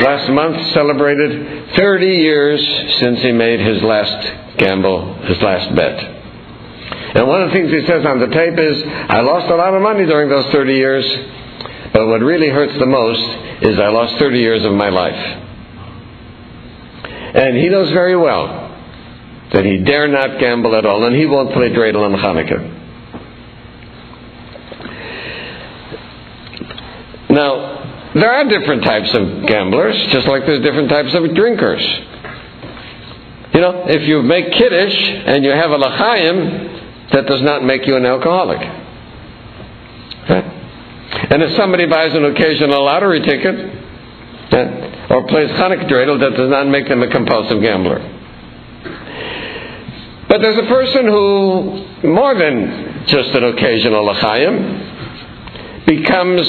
last 0.00 0.30
month 0.30 0.72
celebrated 0.72 1.74
30 1.76 2.06
years 2.06 2.60
since 3.00 3.20
he 3.22 3.32
made 3.32 3.60
his 3.60 3.82
last 3.82 4.58
gamble, 4.58 5.14
his 5.24 5.40
last 5.42 5.74
bet. 5.74 6.19
And 7.14 7.26
one 7.26 7.42
of 7.42 7.50
the 7.50 7.54
things 7.54 7.70
he 7.70 7.86
says 7.86 8.06
on 8.06 8.20
the 8.20 8.28
tape 8.28 8.58
is, 8.58 8.82
I 9.08 9.20
lost 9.20 9.50
a 9.50 9.56
lot 9.56 9.74
of 9.74 9.82
money 9.82 10.06
during 10.06 10.28
those 10.28 10.46
30 10.52 10.72
years, 10.74 11.04
but 11.92 12.06
what 12.06 12.20
really 12.20 12.48
hurts 12.48 12.78
the 12.78 12.86
most 12.86 13.20
is 13.62 13.78
I 13.78 13.88
lost 13.88 14.16
30 14.18 14.38
years 14.38 14.64
of 14.64 14.72
my 14.72 14.88
life. 14.90 15.46
And 17.34 17.56
he 17.56 17.68
knows 17.68 17.90
very 17.90 18.16
well 18.16 18.68
that 19.52 19.64
he 19.64 19.78
dare 19.78 20.06
not 20.06 20.38
gamble 20.38 20.74
at 20.76 20.86
all, 20.86 21.04
and 21.04 21.16
he 21.16 21.26
won't 21.26 21.52
play 21.52 21.70
dreidel 21.70 22.04
on 22.04 22.12
Hanukkah. 22.12 22.78
Now, 27.30 28.12
there 28.14 28.32
are 28.32 28.44
different 28.48 28.84
types 28.84 29.14
of 29.14 29.46
gamblers, 29.46 29.96
just 30.12 30.26
like 30.26 30.46
there's 30.46 30.62
different 30.62 30.88
types 30.88 31.14
of 31.14 31.34
drinkers. 31.34 31.82
You 33.54 33.60
know, 33.60 33.84
if 33.88 34.08
you 34.08 34.22
make 34.22 34.52
kiddush 34.52 34.94
and 35.26 35.44
you 35.44 35.50
have 35.50 35.70
a 35.70 35.76
l'chaim, 35.76 36.79
that 37.12 37.26
does 37.26 37.42
not 37.42 37.64
make 37.64 37.86
you 37.86 37.96
an 37.96 38.06
alcoholic. 38.06 38.60
And 41.30 41.42
if 41.42 41.56
somebody 41.56 41.86
buys 41.86 42.14
an 42.14 42.24
occasional 42.24 42.84
lottery 42.84 43.20
ticket 43.20 43.54
or 45.10 45.22
plays 45.26 45.50
Hanukkah 45.50 45.88
dreidel, 45.88 46.18
that 46.20 46.36
does 46.36 46.50
not 46.50 46.68
make 46.68 46.86
them 46.88 47.02
a 47.02 47.08
compulsive 47.08 47.60
gambler. 47.60 48.00
But 50.28 50.40
there's 50.40 50.58
a 50.58 50.68
person 50.68 51.06
who, 51.06 52.08
more 52.08 52.34
than 52.36 53.04
just 53.06 53.30
an 53.30 53.44
occasional 53.44 54.04
l'chaim, 54.04 55.84
becomes 55.86 56.46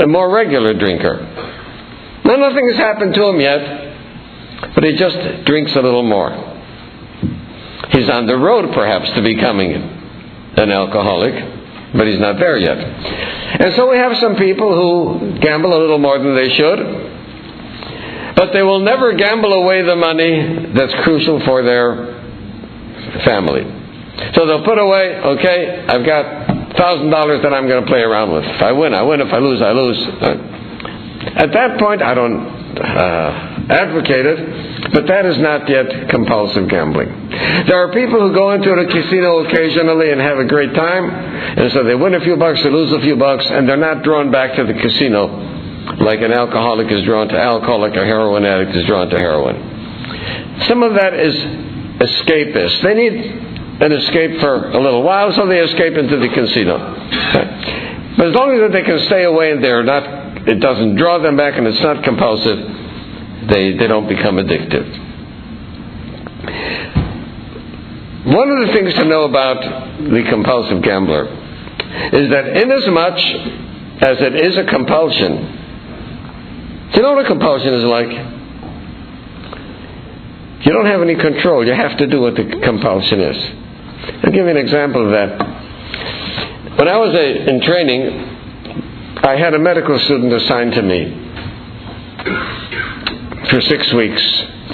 a 0.00 0.06
more 0.06 0.30
regular 0.30 0.72
drinker. 0.72 1.20
Now, 2.24 2.36
nothing 2.36 2.68
has 2.68 2.78
happened 2.78 3.14
to 3.14 3.24
him 3.26 3.40
yet, 3.40 4.74
but 4.74 4.84
he 4.84 4.96
just 4.96 5.44
drinks 5.44 5.72
a 5.76 5.82
little 5.82 6.02
more. 6.02 6.30
He's 7.92 8.08
on 8.08 8.26
the 8.26 8.36
road, 8.36 8.72
perhaps, 8.74 9.10
to 9.12 9.22
becoming 9.22 9.72
an 9.72 10.70
alcoholic, 10.70 11.34
but 11.94 12.06
he's 12.06 12.20
not 12.20 12.38
there 12.38 12.58
yet. 12.58 12.78
And 12.78 13.74
so 13.74 13.90
we 13.90 13.98
have 13.98 14.16
some 14.18 14.36
people 14.36 14.72
who 14.74 15.38
gamble 15.40 15.76
a 15.76 15.80
little 15.80 15.98
more 15.98 16.18
than 16.18 16.34
they 16.34 16.48
should, 16.50 16.78
but 18.36 18.52
they 18.52 18.62
will 18.62 18.80
never 18.80 19.12
gamble 19.12 19.52
away 19.52 19.82
the 19.82 19.96
money 19.96 20.72
that's 20.74 20.94
crucial 21.04 21.40
for 21.44 21.62
their 21.62 22.20
family. 23.24 23.62
So 24.34 24.46
they'll 24.46 24.64
put 24.64 24.78
away, 24.78 25.16
okay, 25.16 25.84
I've 25.86 26.04
got 26.04 26.76
thousand 26.76 27.10
dollars 27.10 27.42
that 27.42 27.52
I'm 27.52 27.68
going 27.68 27.84
to 27.84 27.90
play 27.90 28.00
around 28.00 28.32
with. 28.32 28.44
If 28.44 28.62
I 28.62 28.72
win, 28.72 28.94
I 28.94 29.02
win. 29.02 29.20
If 29.20 29.32
I 29.32 29.38
lose, 29.38 29.60
I 29.60 29.72
lose. 29.72 29.98
At 31.36 31.52
that 31.52 31.78
point, 31.78 32.02
I 32.02 32.14
don't 32.14 32.61
uh, 32.78 33.66
advocate 33.68 34.26
it, 34.26 34.92
but 34.92 35.06
that 35.06 35.26
is 35.26 35.38
not 35.38 35.68
yet 35.68 36.08
compulsive 36.08 36.68
gambling. 36.68 37.08
There 37.66 37.76
are 37.76 37.92
people 37.92 38.20
who 38.20 38.34
go 38.34 38.52
into 38.52 38.70
a 38.72 38.86
casino 38.86 39.44
occasionally 39.44 40.10
and 40.10 40.20
have 40.20 40.38
a 40.38 40.44
great 40.44 40.74
time, 40.74 41.10
and 41.10 41.72
so 41.72 41.84
they 41.84 41.94
win 41.94 42.14
a 42.14 42.20
few 42.20 42.36
bucks, 42.36 42.62
they 42.62 42.70
lose 42.70 42.92
a 42.92 43.00
few 43.00 43.16
bucks, 43.16 43.44
and 43.48 43.68
they're 43.68 43.76
not 43.76 44.02
drawn 44.02 44.30
back 44.30 44.56
to 44.56 44.64
the 44.64 44.74
casino 44.74 45.60
like 45.98 46.20
an 46.20 46.32
alcoholic 46.32 46.90
is 46.90 47.02
drawn 47.04 47.28
to 47.28 47.38
alcohol, 47.38 47.80
like 47.80 47.96
a 47.96 48.04
heroin 48.04 48.44
addict 48.44 48.74
is 48.76 48.86
drawn 48.86 49.08
to 49.10 49.18
heroin. 49.18 50.60
Some 50.68 50.82
of 50.82 50.94
that 50.94 51.14
is 51.14 51.34
escapist. 51.34 52.82
They 52.82 52.94
need 52.94 53.12
an 53.82 53.92
escape 53.92 54.40
for 54.40 54.70
a 54.70 54.80
little 54.80 55.02
while, 55.02 55.32
so 55.32 55.46
they 55.46 55.58
escape 55.58 55.94
into 55.94 56.18
the 56.18 56.28
casino. 56.28 56.78
But 58.16 58.28
as 58.28 58.34
long 58.34 58.52
as 58.52 58.72
they 58.72 58.82
can 58.82 58.98
stay 59.06 59.24
away 59.24 59.52
and 59.52 59.64
they're 59.64 59.82
not 59.82 60.21
it 60.46 60.60
doesn't 60.60 60.96
draw 60.96 61.18
them 61.18 61.36
back 61.36 61.56
and 61.56 61.66
it's 61.66 61.80
not 61.80 62.02
compulsive, 62.04 62.58
they, 63.48 63.76
they 63.76 63.86
don't 63.86 64.08
become 64.08 64.36
addictive. 64.36 64.86
One 68.24 68.50
of 68.50 68.66
the 68.66 68.72
things 68.72 68.94
to 68.94 69.04
know 69.04 69.24
about 69.24 69.62
the 69.62 70.22
compulsive 70.30 70.82
gambler 70.82 71.26
is 72.12 72.30
that 72.30 72.56
inasmuch 72.56 73.18
as 74.02 74.20
it 74.20 74.34
is 74.36 74.56
a 74.56 74.64
compulsion, 74.64 75.58
you 76.94 77.02
know 77.02 77.14
what 77.14 77.24
a 77.24 77.28
compulsion 77.28 77.74
is 77.74 77.84
like? 77.84 78.10
You 80.64 80.72
don't 80.72 80.86
have 80.86 81.02
any 81.02 81.16
control. 81.16 81.66
You 81.66 81.74
have 81.74 81.96
to 81.98 82.06
do 82.06 82.20
what 82.20 82.36
the 82.36 82.44
compulsion 82.62 83.20
is. 83.20 83.36
I'll 84.22 84.30
give 84.30 84.44
you 84.44 84.48
an 84.48 84.56
example 84.56 85.04
of 85.04 85.10
that. 85.10 86.78
When 86.78 86.88
I 86.88 86.96
was 86.98 87.12
a, 87.14 87.48
in 87.48 87.60
training, 87.62 88.31
I 89.24 89.36
had 89.36 89.54
a 89.54 89.58
medical 89.58 89.96
student 90.00 90.32
assigned 90.32 90.72
to 90.72 90.82
me 90.82 91.14
for 93.50 93.60
six 93.60 93.92
weeks 93.92 94.22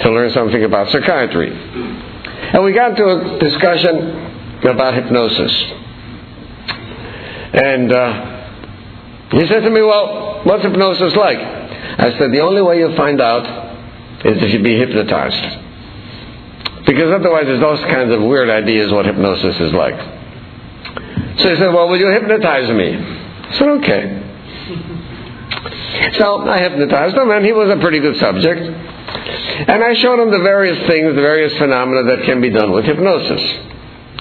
to 0.01 0.09
learn 0.09 0.31
something 0.31 0.63
about 0.63 0.89
psychiatry. 0.89 1.51
And 1.51 2.63
we 2.63 2.73
got 2.73 2.91
into 2.91 3.05
a 3.05 3.37
discussion 3.37 4.65
about 4.65 4.95
hypnosis. 4.95 5.53
And 7.53 7.91
uh, 7.93 8.47
he 9.31 9.47
said 9.47 9.59
to 9.61 9.69
me, 9.69 9.81
Well, 9.81 10.41
what's 10.43 10.63
hypnosis 10.63 11.15
like? 11.15 11.37
I 11.37 12.17
said, 12.17 12.31
The 12.31 12.39
only 12.39 12.63
way 12.63 12.79
you'll 12.79 12.95
find 12.97 13.21
out 13.21 13.45
is 14.25 14.41
if 14.41 14.51
you 14.51 14.63
be 14.63 14.77
hypnotized. 14.77 15.59
Because 16.87 17.11
otherwise, 17.11 17.45
there's 17.45 17.61
those 17.61 17.81
kinds 17.81 18.11
of 18.11 18.21
weird 18.21 18.49
ideas 18.49 18.91
what 18.91 19.05
hypnosis 19.05 19.59
is 19.59 19.73
like. 19.73 19.93
So 21.39 21.49
he 21.49 21.55
said, 21.55 21.71
Well, 21.71 21.87
will 21.87 21.97
you 21.97 22.09
hypnotize 22.09 22.67
me? 22.71 22.95
I 22.95 23.53
said, 23.53 23.67
Okay. 23.67 24.25
So 26.17 26.47
I 26.47 26.59
hypnotized 26.59 27.15
him, 27.15 27.31
and 27.31 27.45
he 27.45 27.51
was 27.51 27.69
a 27.69 27.77
pretty 27.81 27.99
good 27.99 28.17
subject. 28.17 28.61
And 28.61 29.83
I 29.83 29.93
showed 29.95 30.19
him 30.19 30.31
the 30.31 30.39
various 30.39 30.77
things, 30.87 31.15
the 31.15 31.21
various 31.21 31.57
phenomena 31.57 32.15
that 32.15 32.25
can 32.25 32.41
be 32.41 32.49
done 32.49 32.71
with 32.71 32.85
hypnosis. 32.85 33.41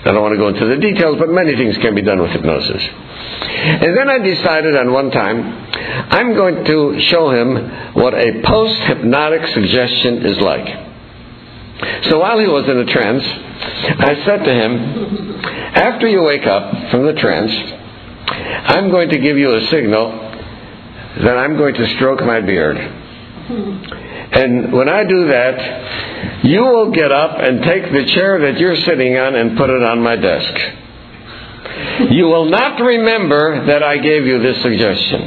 I 0.05 0.13
don't 0.13 0.23
want 0.23 0.33
to 0.33 0.39
go 0.39 0.49
into 0.49 0.67
the 0.67 0.77
details, 0.77 1.19
but 1.19 1.29
many 1.29 1.55
things 1.57 1.77
can 1.79 1.95
be 1.95 2.03
done 2.03 2.21
with 2.21 2.31
hypnosis. 2.31 2.83
And 2.83 3.97
then 3.97 4.09
I 4.09 4.19
decided 4.19 4.77
on 4.77 4.93
one 4.93 5.11
time, 5.11 5.43
I'm 6.11 6.35
going 6.35 6.65
to 6.65 7.01
show 7.03 7.31
him 7.31 7.95
what 7.95 8.15
a 8.15 8.43
post 8.43 8.81
hypnotic 8.83 9.47
suggestion 9.49 10.25
is 10.25 10.39
like. 10.39 10.67
So 12.05 12.19
while 12.19 12.39
he 12.39 12.47
was 12.47 12.65
in 12.69 12.79
a 12.79 12.87
trance, 12.87 13.23
I 13.25 14.23
said 14.25 14.45
to 14.45 14.53
him, 14.53 15.41
After 15.75 16.09
you 16.09 16.23
wake 16.23 16.47
up 16.47 16.91
from 16.91 17.07
the 17.07 17.15
trance, 17.15 17.53
I'm 18.67 18.91
going 18.91 19.11
to 19.11 19.19
give 19.19 19.37
you 19.37 19.55
a 19.55 19.67
signal 19.67 20.28
that 21.25 21.37
I'm 21.37 21.57
going 21.57 21.75
to 21.75 21.87
stroke 21.97 22.21
my 22.21 22.41
beard. 22.41 22.77
And 24.31 24.73
when 24.73 24.89
I 24.89 25.05
do 25.05 25.29
that, 25.29 26.45
you 26.45 26.61
will 26.61 26.91
get 26.91 27.11
up 27.11 27.39
and 27.39 27.63
take 27.63 27.91
the 27.93 28.05
chair 28.15 28.39
that 28.41 28.61
you're 28.61 28.77
sitting 28.77 29.17
on 29.17 29.35
and 29.35 29.57
put 29.57 29.71
it 29.71 29.83
on 29.83 30.01
my 30.01 30.17
desk. 30.17 30.55
You 32.13 32.27
will 32.27 32.45
not 32.47 32.81
remember 32.81 33.67
that 33.67 33.83
I 33.83 33.99
gave 33.99 34.27
you 34.27 34.41
this 34.43 34.61
suggestion. 34.63 35.23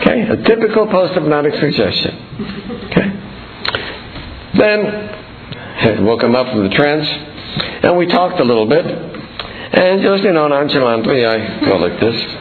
Okay? 0.00 0.22
A 0.22 0.36
typical 0.44 0.86
post 0.86 1.14
hypnotic 1.14 1.54
suggestion. 1.54 2.14
Okay? 2.84 3.12
Then 4.58 4.86
I 5.78 6.00
woke 6.00 6.22
him 6.22 6.34
up 6.34 6.46
from 6.48 6.62
the 6.68 6.74
trance, 6.74 7.06
and 7.82 7.96
we 7.96 8.06
talked 8.06 8.40
a 8.40 8.44
little 8.44 8.66
bit. 8.66 8.86
And 8.86 10.00
just, 10.02 10.22
you 10.24 10.32
know, 10.32 10.48
nonchalantly, 10.48 11.26
I 11.26 11.60
go 11.64 11.76
like 11.76 11.98
this. 12.00 12.36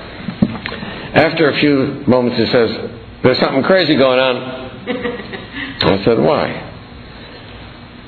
After 1.15 1.50
a 1.50 1.60
few 1.60 2.03
moments, 2.07 2.38
he 2.38 2.45
says, 2.48 2.69
There's 3.24 3.39
something 3.39 3.63
crazy 3.63 3.95
going 3.95 4.19
on. 4.19 4.36
I 5.81 6.03
said, 6.03 6.19
Why? 6.19 6.62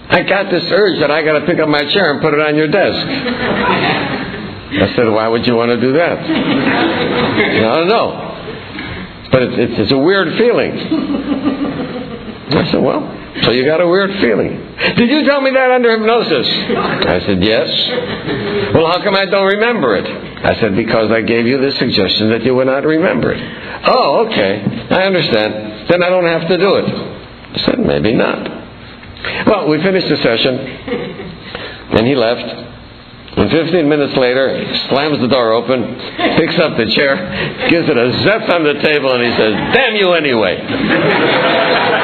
I 0.10 0.24
got 0.24 0.52
this 0.52 0.66
urge 0.72 1.00
that 1.00 1.10
I 1.10 1.24
got 1.24 1.40
to 1.40 1.46
pick 1.46 1.58
up 1.60 1.70
my 1.70 1.86
chair 1.86 2.12
and 2.12 2.22
put 2.22 2.34
it 2.34 2.42
on 2.42 2.56
your 2.56 2.68
desk. 2.68 3.08
I 3.08 4.94
said, 4.96 5.08
Why 5.10 5.30
would 5.30 5.48
you 5.48 5.56
want 5.56 5.72
to 5.72 5.80
do 5.80 5.94
that? 5.94 6.20
I 6.20 7.76
don't 7.80 7.88
know. 7.88 9.30
But 9.32 9.44
it's, 9.44 9.56
it's, 9.58 9.80
it's 9.84 9.92
a 9.94 9.98
weird 9.98 10.38
feeling. 10.38 10.72
I 12.52 12.72
said, 12.72 12.82
Well, 12.84 13.08
so 13.44 13.52
you 13.52 13.66
got 13.66 13.82
a 13.82 13.88
weird 13.88 14.12
feeling. 14.20 14.50
Did 14.96 15.10
you 15.10 15.24
tell 15.26 15.42
me 15.42 15.52
that 15.52 15.72
under 15.72 15.92
hypnosis? 15.92 16.48
I 17.08 17.20
said, 17.26 17.44
Yes. 17.44 17.70
Well, 18.74 18.88
how 18.88 19.02
come 19.04 19.16
I 19.16 19.26
don't 19.26 19.48
remember 19.48 19.96
it? 19.96 20.06
I 20.06 20.60
said, 20.60 20.76
Because 20.76 21.12
I 21.12 21.22
gave 21.22 21.46
you 21.46 21.60
the 21.60 21.72
suggestion 21.74 22.30
that 22.30 22.44
you 22.44 22.56
would 22.56 22.68
not 22.68 22.84
remember 22.86 23.34
it. 23.34 23.42
Oh, 23.88 24.28
okay. 24.28 24.64
I 24.92 25.04
understand. 25.04 25.90
Then 25.90 26.04
I 26.04 26.10
don't 26.10 26.26
have 26.26 26.48
to 26.48 26.58
do 26.58 26.76
it. 26.76 26.86
I 26.86 27.58
said, 27.66 27.80
Maybe 27.80 28.14
not. 28.14 28.58
Well, 29.48 29.68
we 29.68 29.82
finished 29.82 30.08
the 30.08 30.18
session, 30.18 30.58
and 30.58 32.08
he 32.08 32.16
left. 32.16 32.66
And 33.38 33.52
15 33.52 33.88
minutes 33.88 34.18
later, 34.18 34.50
he 34.58 34.90
slams 34.90 35.20
the 35.20 35.28
door 35.28 35.52
open, 35.54 35.84
picks 36.38 36.58
up 36.60 36.76
the 36.76 36.90
chair, 36.90 37.68
gives 37.70 37.88
it 37.88 37.96
a 37.96 38.12
zep 38.24 38.50
on 38.50 38.64
the 38.64 38.74
table, 38.82 39.14
and 39.14 39.24
he 39.24 39.32
says, 39.38 39.54
Damn 39.74 39.96
you 39.96 40.14
anyway. 40.14 40.58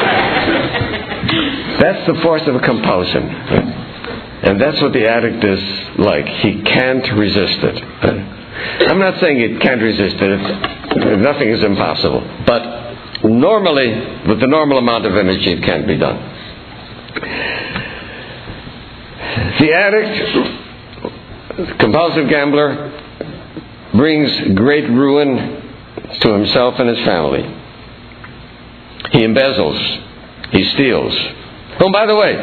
That's 1.83 2.07
the 2.07 2.15
force 2.21 2.47
of 2.47 2.55
a 2.55 2.59
compulsion. 2.59 3.27
And 3.27 4.61
that's 4.61 4.81
what 4.81 4.93
the 4.93 5.05
addict 5.05 5.43
is 5.43 5.59
like. 5.99 6.25
He 6.25 6.61
can't 6.61 7.11
resist 7.11 7.59
it. 7.61 7.83
I'm 8.89 8.99
not 8.99 9.19
saying 9.19 9.41
it 9.41 9.59
can't 9.59 9.81
resist 9.81 10.15
it. 10.17 11.19
Nothing 11.19 11.49
is 11.49 11.61
impossible. 11.61 12.21
But 12.47 13.25
normally, 13.25 13.89
with 14.29 14.39
the 14.39 14.47
normal 14.47 14.77
amount 14.77 15.05
of 15.05 15.13
energy, 15.13 15.51
it 15.51 15.61
can't 15.61 15.85
be 15.85 15.97
done. 15.97 16.15
The 19.59 19.73
addict, 19.73 21.79
compulsive 21.81 22.29
gambler, 22.29 22.91
brings 23.93 24.31
great 24.55 24.89
ruin 24.89 25.61
to 26.21 26.31
himself 26.31 26.79
and 26.79 26.87
his 26.87 27.05
family. 27.05 27.43
He 29.11 29.19
embezzles. 29.19 29.99
He 30.51 30.63
steals. 30.63 31.13
Oh, 31.79 31.91
by 31.91 32.05
the 32.05 32.15
way, 32.15 32.33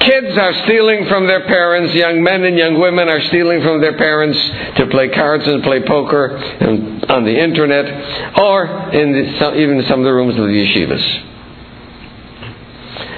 kids 0.00 0.36
are 0.38 0.52
stealing 0.64 1.06
from 1.08 1.26
their 1.26 1.44
parents. 1.46 1.94
Young 1.94 2.22
men 2.22 2.44
and 2.44 2.56
young 2.56 2.78
women 2.78 3.08
are 3.08 3.20
stealing 3.22 3.62
from 3.62 3.80
their 3.80 3.96
parents 3.96 4.38
to 4.76 4.86
play 4.86 5.08
cards 5.08 5.46
and 5.46 5.62
play 5.62 5.82
poker 5.84 6.36
and 6.36 7.04
on 7.10 7.24
the 7.24 7.38
internet 7.38 8.38
or 8.38 8.92
in 8.92 9.12
the, 9.12 9.54
even 9.60 9.82
some 9.88 10.00
of 10.00 10.04
the 10.04 10.12
rooms 10.12 10.38
of 10.38 10.44
the 10.44 10.52
yeshivas. 10.52 11.24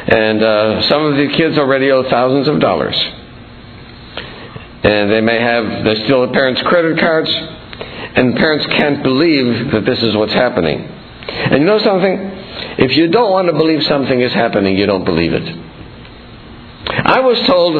And 0.08 0.42
uh, 0.42 0.82
some 0.88 1.04
of 1.04 1.16
the 1.16 1.28
kids 1.36 1.58
already 1.58 1.90
owe 1.90 2.08
thousands 2.08 2.48
of 2.48 2.58
dollars. 2.60 2.96
And 4.82 5.10
they 5.10 5.20
may 5.20 5.38
have, 5.38 5.84
they 5.84 5.94
steal 6.04 6.26
the 6.26 6.32
parents' 6.32 6.62
credit 6.62 6.98
cards, 6.98 7.30
and 7.30 8.34
parents 8.36 8.66
can't 8.66 9.02
believe 9.02 9.72
that 9.72 9.84
this 9.84 10.02
is 10.02 10.16
what's 10.16 10.32
happening. 10.32 10.99
And 11.28 11.60
you 11.60 11.66
know 11.66 11.78
something? 11.78 12.18
If 12.78 12.96
you 12.96 13.08
don't 13.08 13.30
want 13.30 13.48
to 13.48 13.52
believe 13.52 13.82
something 13.84 14.20
is 14.20 14.32
happening, 14.32 14.76
you 14.76 14.86
don't 14.86 15.04
believe 15.04 15.32
it. 15.32 15.46
I 17.04 17.20
was 17.20 17.38
told 17.46 17.74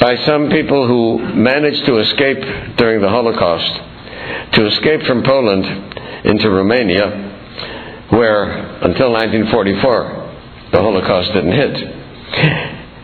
by 0.00 0.16
some 0.24 0.48
people 0.50 0.86
who 0.86 1.18
managed 1.34 1.84
to 1.86 1.98
escape 1.98 2.76
during 2.76 3.00
the 3.00 3.08
Holocaust, 3.08 4.54
to 4.54 4.66
escape 4.66 5.02
from 5.02 5.22
Poland 5.22 5.64
into 6.24 6.50
Romania, 6.50 8.06
where 8.10 8.44
until 8.82 9.12
1944 9.12 10.70
the 10.72 10.78
Holocaust 10.78 11.32
didn't 11.32 11.52
hit. 11.52 11.76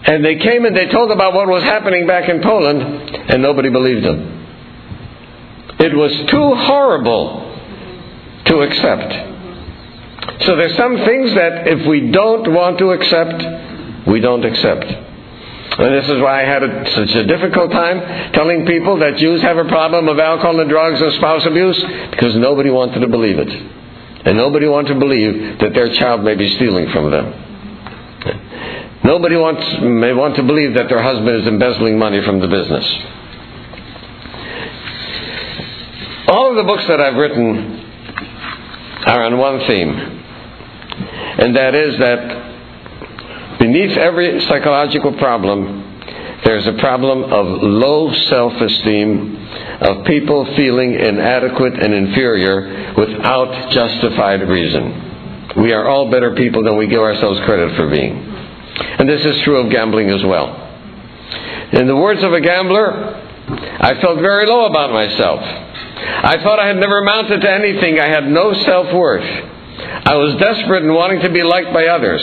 And 0.09 0.25
they 0.25 0.37
came 0.37 0.65
and 0.65 0.77
they 0.77 0.87
told 0.87 1.11
about 1.11 1.35
what 1.35 1.49
was 1.49 1.63
happening 1.65 2.07
back 2.07 2.29
in 2.29 2.41
Poland, 2.41 2.81
and 3.31 3.43
nobody 3.43 3.71
believed 3.71 4.05
them. 4.05 4.33
It 5.79 5.95
was 5.95 6.13
too 6.31 6.55
horrible 6.55 7.46
to 8.47 8.61
accept. 8.61 10.45
So 10.45 10.57
there's 10.57 10.77
some 10.77 10.97
things 11.05 11.35
that 11.35 11.67
if 11.69 11.87
we 11.87 12.11
don't 12.11 12.53
want 12.53 12.79
to 12.79 12.91
accept, 12.93 14.07
we 14.07 14.21
don't 14.21 14.45
accept. 14.45 14.85
And 14.85 15.95
this 15.95 16.09
is 16.09 16.21
why 16.23 16.43
I 16.43 16.47
had 16.47 16.63
a, 16.63 16.91
such 16.93 17.15
a 17.17 17.25
difficult 17.25 17.71
time 17.71 18.33
telling 18.33 18.65
people 18.67 18.99
that 18.99 19.17
Jews 19.17 19.43
have 19.43 19.59
a 19.59 19.65
problem 19.65 20.09
of 20.09 20.19
alcohol 20.19 20.61
and 20.61 20.71
drugs 20.71 21.01
and 21.01 21.13
spouse 21.15 21.45
abuse 21.45 21.79
because 22.11 22.35
nobody 22.37 22.71
wanted 22.71 23.01
to 23.01 23.09
believe 23.09 23.39
it. 23.39 23.51
And 23.51 24.37
nobody 24.37 24.67
wanted 24.67 24.95
to 24.95 25.01
believe 25.01 25.59
that 25.61 25.75
their 25.75 25.93
child 25.95 26.25
may 26.25 26.35
be 26.35 26.49
stealing 26.57 26.91
from 26.93 27.11
them. 27.11 27.43
Nobody 29.05 29.37
wants, 29.37 29.65
may 29.83 30.13
want 30.13 30.35
to 30.37 30.43
believe 30.43 30.75
that 30.75 30.89
their 30.89 31.03
husband 31.03 31.43
is 31.43 31.47
embezzling 31.47 31.99
money 31.99 32.23
from 32.23 32.41
the 32.41 32.49
business. 32.49 32.85
All 36.29 36.51
of 36.51 36.57
the 36.57 36.65
books 36.65 36.87
that 36.89 37.01
I've 37.01 37.15
written 37.15 37.86
are 39.07 39.23
on 39.23 39.39
one 39.39 39.67
theme, 39.67 39.91
and 41.39 41.57
that 41.57 41.75
is 41.75 41.99
that 41.99 43.59
beneath 43.59 43.97
every 43.97 44.41
psychological 44.43 45.13
problem, 45.19 45.87
there's 46.45 46.67
a 46.67 46.75
problem 46.75 47.25
of 47.25 47.63
low 47.63 48.13
self 48.13 48.53
esteem, 48.53 49.37
of 49.81 50.05
people 50.07 50.45
feeling 50.57 50.95
inadequate 50.95 51.75
and 51.75 51.95
inferior 51.95 52.95
without 52.97 53.73
justified 53.73 54.49
reason. 54.49 55.55
We 55.57 55.73
are 55.73 55.89
all 55.89 56.11
better 56.11 56.35
people 56.35 56.63
than 56.63 56.77
we 56.77 56.87
give 56.87 57.01
ourselves 57.01 57.41
credit 57.41 57.75
for 57.77 57.89
being. 57.89 58.13
And 58.99 59.09
this 59.09 59.25
is 59.25 59.43
true 59.43 59.57
of 59.57 59.71
gambling 59.71 60.11
as 60.11 60.23
well. 60.25 60.63
In 61.73 61.87
the 61.87 61.97
words 61.97 62.23
of 62.23 62.33
a 62.33 62.41
gambler, 62.41 63.26
I 63.49 64.01
felt 64.01 64.19
very 64.21 64.47
low 64.47 64.67
about 64.67 64.91
myself. 64.93 65.41
I 65.41 66.39
thought 66.43 66.59
I 66.59 66.67
had 66.67 66.77
never 66.77 66.99
amounted 66.99 67.41
to 67.41 67.51
anything. 67.51 68.01
I 68.01 68.09
had 68.09 68.27
no 68.27 68.53
self 68.53 68.93
worth. 68.93 69.25
I 70.05 70.15
was 70.17 70.35
desperate 70.37 70.83
in 70.83 70.93
wanting 70.93 71.21
to 71.21 71.31
be 71.31 71.43
liked 71.43 71.73
by 71.73 71.87
others. 71.87 72.23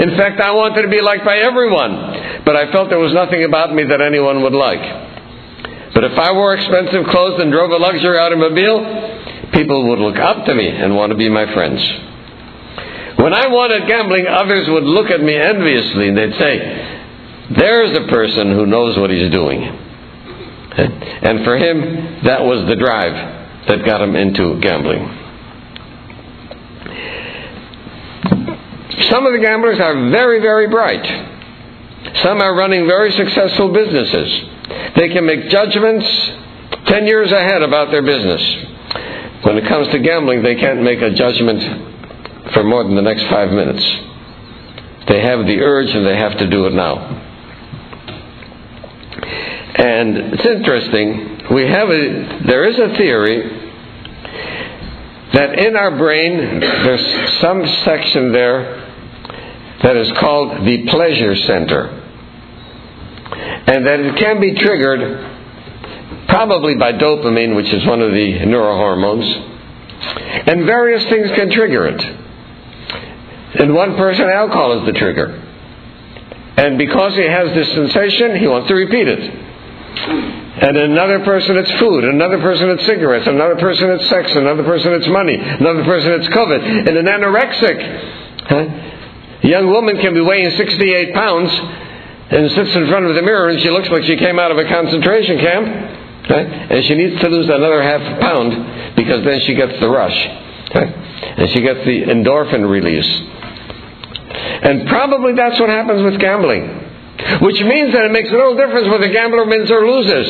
In 0.00 0.16
fact, 0.16 0.40
I 0.40 0.52
wanted 0.52 0.82
to 0.82 0.88
be 0.88 1.00
liked 1.00 1.24
by 1.24 1.38
everyone, 1.38 2.44
but 2.44 2.56
I 2.56 2.72
felt 2.72 2.88
there 2.88 2.98
was 2.98 3.12
nothing 3.12 3.44
about 3.44 3.74
me 3.74 3.84
that 3.84 4.00
anyone 4.00 4.42
would 4.42 4.54
like. 4.54 4.80
But 5.94 6.04
if 6.04 6.18
I 6.18 6.32
wore 6.32 6.54
expensive 6.54 7.06
clothes 7.08 7.40
and 7.40 7.52
drove 7.52 7.70
a 7.70 7.76
luxury 7.76 8.18
automobile, 8.18 9.50
people 9.52 9.88
would 9.88 9.98
look 9.98 10.16
up 10.16 10.44
to 10.46 10.54
me 10.54 10.68
and 10.68 10.96
want 10.96 11.10
to 11.10 11.16
be 11.16 11.28
my 11.28 11.52
friends. 11.52 11.80
When 13.16 13.32
I 13.32 13.46
wanted 13.48 13.86
gambling, 13.86 14.26
others 14.26 14.68
would 14.68 14.84
look 14.84 15.10
at 15.10 15.22
me 15.22 15.36
enviously 15.36 16.08
and 16.08 16.16
they'd 16.16 16.38
say, 16.38 17.54
There's 17.56 17.96
a 17.96 18.08
person 18.08 18.52
who 18.52 18.66
knows 18.66 18.98
what 18.98 19.10
he's 19.10 19.30
doing. 19.30 19.85
And 20.76 21.44
for 21.44 21.56
him, 21.56 22.24
that 22.24 22.44
was 22.44 22.66
the 22.68 22.76
drive 22.76 23.66
that 23.68 23.84
got 23.84 24.02
him 24.02 24.14
into 24.14 24.60
gambling. 24.60 25.22
Some 29.10 29.26
of 29.26 29.32
the 29.32 29.38
gamblers 29.38 29.78
are 29.80 30.10
very, 30.10 30.40
very 30.40 30.68
bright. 30.68 31.04
Some 32.22 32.40
are 32.40 32.54
running 32.54 32.86
very 32.86 33.12
successful 33.12 33.72
businesses. 33.72 34.42
They 34.96 35.08
can 35.08 35.26
make 35.26 35.48
judgments 35.48 36.06
10 36.86 37.06
years 37.06 37.30
ahead 37.32 37.62
about 37.62 37.90
their 37.90 38.02
business. 38.02 38.42
When 39.44 39.58
it 39.58 39.66
comes 39.68 39.88
to 39.88 39.98
gambling, 39.98 40.42
they 40.42 40.56
can't 40.56 40.82
make 40.82 41.00
a 41.00 41.10
judgment 41.10 42.52
for 42.52 42.64
more 42.64 42.84
than 42.84 42.94
the 42.94 43.02
next 43.02 43.24
five 43.24 43.50
minutes. 43.50 43.84
They 45.08 45.20
have 45.20 45.46
the 45.46 45.60
urge 45.60 45.90
and 45.90 46.06
they 46.06 46.16
have 46.16 46.36
to 46.38 46.46
do 46.48 46.66
it 46.66 46.72
now. 46.72 47.25
And 49.76 50.16
it's 50.32 50.44
interesting. 50.44 51.48
We 51.52 51.68
have 51.68 51.90
a, 51.90 52.40
there 52.46 52.66
is 52.66 52.78
a 52.78 52.96
theory 52.96 53.62
that 55.34 55.58
in 55.58 55.76
our 55.76 55.96
brain 55.98 56.60
there's 56.60 57.40
some 57.40 57.66
section 57.84 58.32
there 58.32 58.86
that 59.82 59.96
is 59.96 60.10
called 60.12 60.66
the 60.66 60.86
pleasure 60.86 61.36
center. 61.36 61.88
And 63.66 63.86
that 63.86 64.00
it 64.00 64.16
can 64.16 64.40
be 64.40 64.54
triggered 64.54 65.34
probably 66.28 66.76
by 66.76 66.92
dopamine, 66.92 67.54
which 67.54 67.70
is 67.70 67.84
one 67.84 68.00
of 68.00 68.12
the 68.12 68.38
neurohormones. 68.38 69.52
And 70.48 70.64
various 70.64 71.04
things 71.04 71.30
can 71.32 71.50
trigger 71.50 71.86
it. 71.86 73.60
In 73.60 73.74
one 73.74 73.94
person, 73.96 74.26
alcohol 74.26 74.80
is 74.80 74.86
the 74.86 74.98
trigger. 74.98 75.42
And 76.56 76.78
because 76.78 77.14
he 77.14 77.24
has 77.24 77.52
this 77.52 77.68
sensation, 77.74 78.36
he 78.36 78.46
wants 78.46 78.68
to 78.68 78.74
repeat 78.74 79.06
it. 79.06 79.45
And 79.96 80.76
another 80.76 81.20
person 81.20 81.56
it's 81.56 81.72
food, 81.80 82.04
another 82.04 82.38
person 82.40 82.70
it's 82.70 82.86
cigarettes, 82.86 83.26
another 83.26 83.56
person 83.56 83.90
it's 83.90 84.08
sex, 84.08 84.34
another 84.34 84.64
person 84.64 84.92
it's 84.92 85.08
money, 85.08 85.36
another 85.36 85.84
person 85.84 86.12
it's 86.12 86.28
kavod. 86.28 86.88
And 86.88 86.96
an 86.96 87.06
anorexic, 87.06 88.48
huh? 88.48 89.42
A 89.42 89.48
young 89.48 89.70
woman 89.70 89.98
can 89.98 90.14
be 90.14 90.20
weighing 90.20 90.50
68 90.56 91.14
pounds 91.14 91.50
and 92.30 92.50
sits 92.52 92.74
in 92.74 92.88
front 92.88 93.06
of 93.06 93.14
the 93.14 93.22
mirror 93.22 93.48
and 93.48 93.60
she 93.60 93.70
looks 93.70 93.88
like 93.88 94.04
she 94.04 94.16
came 94.16 94.38
out 94.38 94.50
of 94.50 94.58
a 94.58 94.64
concentration 94.64 95.38
camp. 95.38 95.66
Right? 96.28 96.46
And 96.46 96.84
she 96.84 96.94
needs 96.94 97.20
to 97.20 97.28
lose 97.28 97.46
another 97.46 97.82
half 97.82 98.00
a 98.00 98.20
pound 98.20 98.96
because 98.96 99.24
then 99.24 99.40
she 99.40 99.54
gets 99.54 99.78
the 99.78 99.88
rush. 99.88 100.16
Right? 100.74 100.92
And 101.38 101.50
she 101.50 101.60
gets 101.60 101.84
the 101.84 102.02
endorphin 102.02 102.68
release. 102.68 103.06
And 104.62 104.88
probably 104.88 105.34
that's 105.34 105.60
what 105.60 105.68
happens 105.68 106.02
with 106.02 106.18
gambling. 106.18 106.85
Which 107.40 107.60
means 107.62 107.92
that 107.94 108.04
it 108.04 108.12
makes 108.12 108.30
no 108.30 108.56
difference 108.56 108.88
whether 108.88 109.06
the 109.06 109.12
gambler 109.12 109.44
wins 109.46 109.70
or 109.70 109.86
loses. 109.88 110.28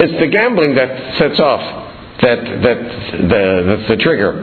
It's 0.00 0.20
the 0.20 0.26
gambling 0.26 0.74
that 0.74 1.18
sets 1.18 1.40
off 1.40 1.60
that, 2.20 2.44
that 2.44 2.78
the, 3.28 3.84
the 3.88 3.96
trigger 4.02 4.42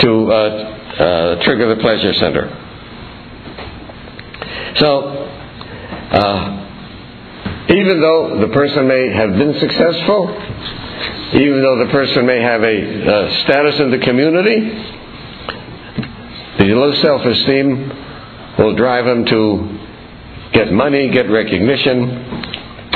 to 0.00 0.32
uh, 0.32 0.34
uh, 0.34 1.42
trigger 1.44 1.74
the 1.74 1.80
pleasure 1.80 2.12
center. 2.14 2.62
So, 4.76 5.08
uh, 6.12 6.66
even 7.68 8.00
though 8.00 8.40
the 8.40 8.48
person 8.52 8.86
may 8.86 9.10
have 9.10 9.32
been 9.32 9.58
successful, 9.58 10.28
even 11.34 11.62
though 11.62 11.84
the 11.84 11.90
person 11.90 12.26
may 12.26 12.40
have 12.40 12.62
a 12.62 13.06
uh, 13.06 13.42
status 13.44 13.80
in 13.80 13.90
the 13.90 13.98
community, 13.98 14.60
the 16.58 16.74
low 16.74 16.92
self 16.94 17.24
esteem 17.24 17.90
will 18.58 18.74
drive 18.74 19.06
him 19.06 19.24
to 19.26 19.75
get 20.56 20.72
money, 20.72 21.10
get 21.10 21.28
recognition, 21.28 22.08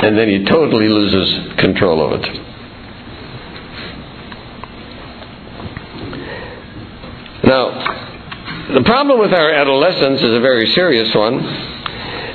and 0.03 0.17
then 0.17 0.27
he 0.27 0.43
totally 0.45 0.87
loses 0.87 1.55
control 1.59 2.03
of 2.03 2.19
it. 2.19 2.41
Now, 7.43 8.73
the 8.73 8.83
problem 8.83 9.19
with 9.19 9.31
our 9.31 9.51
adolescence 9.51 10.21
is 10.21 10.33
a 10.33 10.39
very 10.39 10.73
serious 10.73 11.13
one 11.13 11.37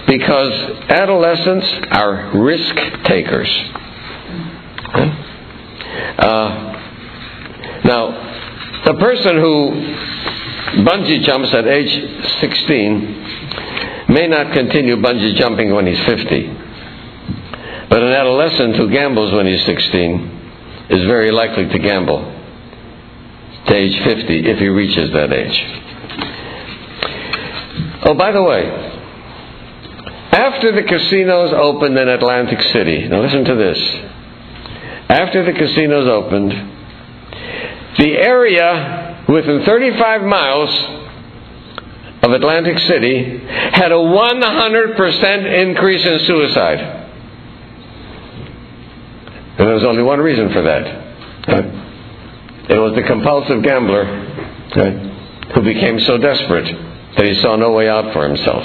because 0.06 0.52
adolescents 0.90 1.66
are 1.90 2.30
risk 2.38 2.76
takers. 3.04 3.48
Uh, 6.18 6.72
now, 7.84 8.82
the 8.84 8.94
person 8.94 9.36
who 9.38 9.70
bungee 10.84 11.24
jumps 11.24 11.52
at 11.52 11.66
age 11.66 11.90
16 12.40 13.26
may 14.16 14.26
not 14.28 14.50
continue 14.54 14.96
bungee 14.96 15.36
jumping 15.36 15.74
when 15.74 15.86
he's 15.86 16.02
50. 16.06 16.46
But 17.90 18.02
an 18.02 18.12
adolescent 18.12 18.76
who 18.76 18.88
gambles 18.90 19.30
when 19.34 19.46
he's 19.46 19.62
16 19.66 20.86
is 20.88 21.04
very 21.04 21.30
likely 21.30 21.68
to 21.68 21.78
gamble 21.78 22.20
to 23.66 23.74
age 23.74 23.94
50 24.04 24.46
if 24.48 24.58
he 24.58 24.68
reaches 24.68 25.12
that 25.12 25.30
age. 25.34 25.58
Oh, 28.06 28.14
by 28.14 28.32
the 28.32 28.42
way, 28.42 28.64
after 30.32 30.72
the 30.72 30.84
casinos 30.84 31.52
opened 31.52 31.98
in 31.98 32.08
Atlantic 32.08 32.62
City, 32.72 33.06
now 33.08 33.20
listen 33.20 33.44
to 33.44 33.54
this. 33.54 33.78
After 35.10 35.44
the 35.44 35.52
casinos 35.52 36.08
opened, 36.08 36.52
the 37.98 38.16
area 38.16 39.24
within 39.28 39.62
35 39.66 40.22
miles 40.22 40.95
of 42.26 42.32
Atlantic 42.32 42.76
City 42.80 43.38
had 43.38 43.92
a 43.92 43.94
100% 43.94 45.68
increase 45.68 46.04
in 46.04 46.18
suicide. 46.26 46.80
And 49.58 49.68
there 49.68 49.74
was 49.74 49.84
only 49.84 50.02
one 50.02 50.18
reason 50.18 50.52
for 50.52 50.60
that. 50.62 51.04
It 52.68 52.78
was 52.78 52.94
the 52.96 53.04
compulsive 53.04 53.62
gambler 53.62 54.04
who 55.54 55.62
became 55.62 56.00
so 56.00 56.18
desperate 56.18 56.66
that 57.16 57.26
he 57.26 57.34
saw 57.34 57.54
no 57.54 57.70
way 57.70 57.88
out 57.88 58.12
for 58.12 58.26
himself. 58.28 58.64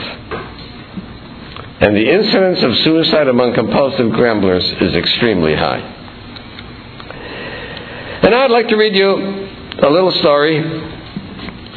And 1.81 1.95
the 1.95 2.09
incidence 2.09 2.63
of 2.63 2.75
suicide 2.77 3.27
among 3.27 3.53
compulsive 3.53 4.11
gamblers 4.15 4.65
is 4.81 4.95
extremely 4.95 5.53
high. 5.55 5.79
And 8.23 8.33
I'd 8.33 8.49
like 8.49 8.67
to 8.69 8.75
read 8.75 8.95
you 8.95 9.11
a 9.83 9.89
little 9.89 10.11
story 10.13 10.61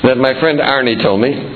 that 0.03 0.16
my 0.16 0.38
friend 0.40 0.61
Arnie 0.61 1.01
told 1.03 1.20
me. 1.20 1.53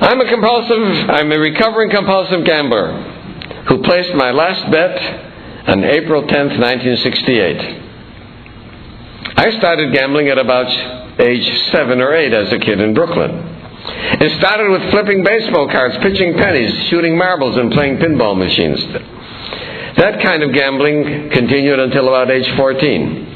I'm 0.00 0.18
a 0.18 0.28
compulsive, 0.30 1.10
I'm 1.10 1.30
a 1.30 1.38
recovering 1.38 1.90
compulsive 1.90 2.42
gambler 2.46 2.90
who 3.68 3.82
placed 3.82 4.14
my 4.14 4.30
last 4.30 4.70
bet 4.70 5.68
on 5.68 5.84
April 5.84 6.22
10th, 6.22 6.58
1968. 6.58 7.82
I 9.36 9.50
started 9.58 9.92
gambling 9.92 10.28
at 10.28 10.38
about 10.38 11.20
age 11.20 11.46
seven 11.70 12.00
or 12.00 12.14
eight 12.14 12.32
as 12.32 12.50
a 12.50 12.58
kid 12.58 12.80
in 12.80 12.94
Brooklyn. 12.94 13.30
It 14.22 14.38
started 14.38 14.70
with 14.70 14.90
flipping 14.90 15.22
baseball 15.22 15.68
cards, 15.68 15.94
pitching 15.98 16.32
pennies, 16.32 16.88
shooting 16.88 17.18
marbles, 17.18 17.58
and 17.58 17.70
playing 17.70 17.98
pinball 17.98 18.38
machines. 18.38 18.80
That 19.98 20.22
kind 20.22 20.42
of 20.42 20.54
gambling 20.54 21.28
continued 21.28 21.78
until 21.78 22.08
about 22.08 22.30
age 22.30 22.48
14. 22.56 23.26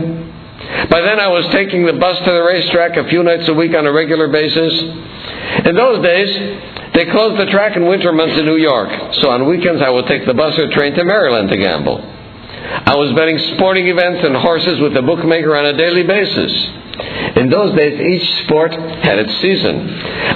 By 0.90 1.02
then, 1.02 1.20
I 1.20 1.28
was 1.30 1.46
taking 1.52 1.86
the 1.86 1.94
bus 1.94 2.18
to 2.20 2.32
the 2.32 2.44
racetrack 2.44 2.98
a 2.98 3.08
few 3.10 3.24
nights 3.24 3.48
a 3.48 3.54
week 3.54 3.74
on 3.74 3.86
a 3.86 3.92
regular 3.92 4.28
basis. 4.28 4.74
In 5.66 5.76
those 5.76 6.04
days, 6.04 6.30
they 6.94 7.06
closed 7.06 7.40
the 7.40 7.52
track 7.52 7.76
in 7.76 7.88
winter 7.88 8.12
months 8.12 8.38
in 8.38 8.46
New 8.46 8.58
York, 8.58 8.90
so 9.16 9.30
on 9.30 9.48
weekends 9.48 9.82
I 9.82 9.90
would 9.90 10.08
take 10.08 10.26
the 10.26 10.34
bus 10.34 10.58
or 10.60 10.70
train 10.72 10.94
to 10.96 11.04
Maryland 11.04 11.50
to 11.50 11.58
gamble. 11.58 12.15
I 12.86 12.96
was 12.96 13.14
betting 13.14 13.38
sporting 13.56 13.88
events 13.88 14.22
and 14.24 14.36
horses 14.36 14.80
with 14.80 14.94
the 14.94 15.02
bookmaker 15.02 15.56
on 15.56 15.66
a 15.66 15.78
daily 15.78 16.04
basis. 16.04 16.52
In 17.38 17.50
those 17.50 17.76
days, 17.76 18.00
each 18.00 18.46
sport 18.46 18.72
had 18.72 19.20
its 19.20 19.34
season. 19.42 19.90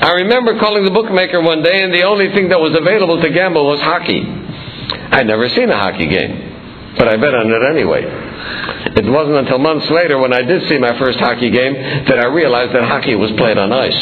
I 0.03 0.11
remember 0.23 0.59
calling 0.59 0.83
the 0.83 0.91
bookmaker 0.91 1.41
one 1.41 1.63
day, 1.63 1.81
and 1.81 1.93
the 1.93 2.03
only 2.03 2.31
thing 2.33 2.49
that 2.49 2.59
was 2.59 2.75
available 2.75 3.21
to 3.21 3.29
gamble 3.29 3.65
was 3.65 3.79
hockey. 3.79 4.21
I'd 4.21 5.25
never 5.25 5.47
seen 5.49 5.69
a 5.69 5.77
hockey 5.77 6.07
game, 6.07 6.93
but 6.97 7.07
I 7.07 7.17
bet 7.17 7.33
on 7.33 7.49
it 7.49 7.63
anyway. 7.69 8.03
It 8.03 9.05
wasn't 9.09 9.37
until 9.37 9.57
months 9.57 9.89
later, 9.89 10.17
when 10.19 10.33
I 10.33 10.41
did 10.41 10.67
see 10.67 10.77
my 10.77 10.97
first 10.99 11.19
hockey 11.19 11.49
game, 11.49 11.73
that 11.73 12.19
I 12.19 12.25
realized 12.25 12.73
that 12.75 12.83
hockey 12.83 13.15
was 13.15 13.31
played 13.31 13.57
on 13.57 13.71
ice. 13.71 13.97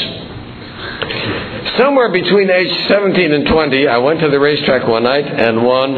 Somewhere 1.78 2.10
between 2.10 2.50
age 2.50 2.88
17 2.88 3.34
and 3.34 3.46
20, 3.46 3.88
I 3.88 3.98
went 4.00 4.20
to 4.22 4.30
the 4.30 4.40
racetrack 4.40 4.88
one 4.88 5.04
night 5.04 5.26
and 5.28 5.64
won 5.64 5.94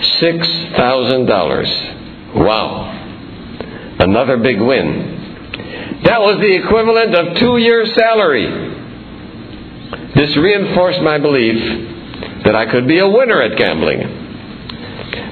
$6,000. 0.00 2.36
Wow. 2.36 2.92
Another 3.98 4.36
big 4.36 4.60
win. 4.60 6.02
That 6.04 6.20
was 6.20 6.38
the 6.40 6.54
equivalent 6.54 7.14
of 7.14 7.36
two 7.38 7.56
years' 7.58 7.92
salary. 7.94 8.46
This 10.14 10.36
reinforced 10.36 11.00
my 11.00 11.18
belief 11.18 11.58
that 12.44 12.54
I 12.54 12.66
could 12.66 12.86
be 12.86 12.98
a 12.98 13.08
winner 13.08 13.42
at 13.42 13.56
gambling. 13.56 14.22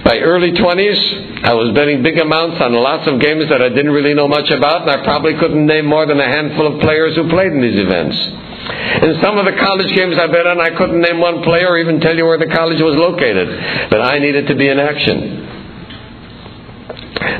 By 0.04 0.18
early 0.18 0.52
20s, 0.52 1.44
I 1.44 1.54
was 1.54 1.72
betting 1.74 2.02
big 2.02 2.18
amounts 2.18 2.60
on 2.60 2.74
lots 2.74 3.06
of 3.08 3.20
games 3.20 3.48
that 3.48 3.62
I 3.62 3.70
didn't 3.70 3.92
really 3.92 4.12
know 4.14 4.28
much 4.28 4.50
about, 4.50 4.82
and 4.82 4.90
I 4.90 5.02
probably 5.04 5.34
couldn't 5.34 5.64
name 5.64 5.86
more 5.86 6.04
than 6.06 6.20
a 6.20 6.26
handful 6.26 6.74
of 6.74 6.80
players 6.80 7.14
who 7.16 7.28
played 7.28 7.52
in 7.52 7.60
these 7.60 7.78
events. 7.78 8.16
In 8.64 9.20
some 9.20 9.36
of 9.36 9.44
the 9.44 9.52
college 9.52 9.92
games 9.94 10.16
I 10.16 10.26
bet 10.26 10.46
on, 10.46 10.60
I 10.60 10.70
couldn't 10.70 11.00
name 11.00 11.20
one 11.20 11.42
player 11.42 11.68
or 11.68 11.78
even 11.78 12.00
tell 12.00 12.16
you 12.16 12.24
where 12.24 12.38
the 12.38 12.46
college 12.46 12.80
was 12.80 12.96
located, 12.96 13.90
but 13.90 14.00
I 14.00 14.18
needed 14.18 14.46
to 14.48 14.54
be 14.54 14.68
in 14.68 14.78
action. 14.78 15.52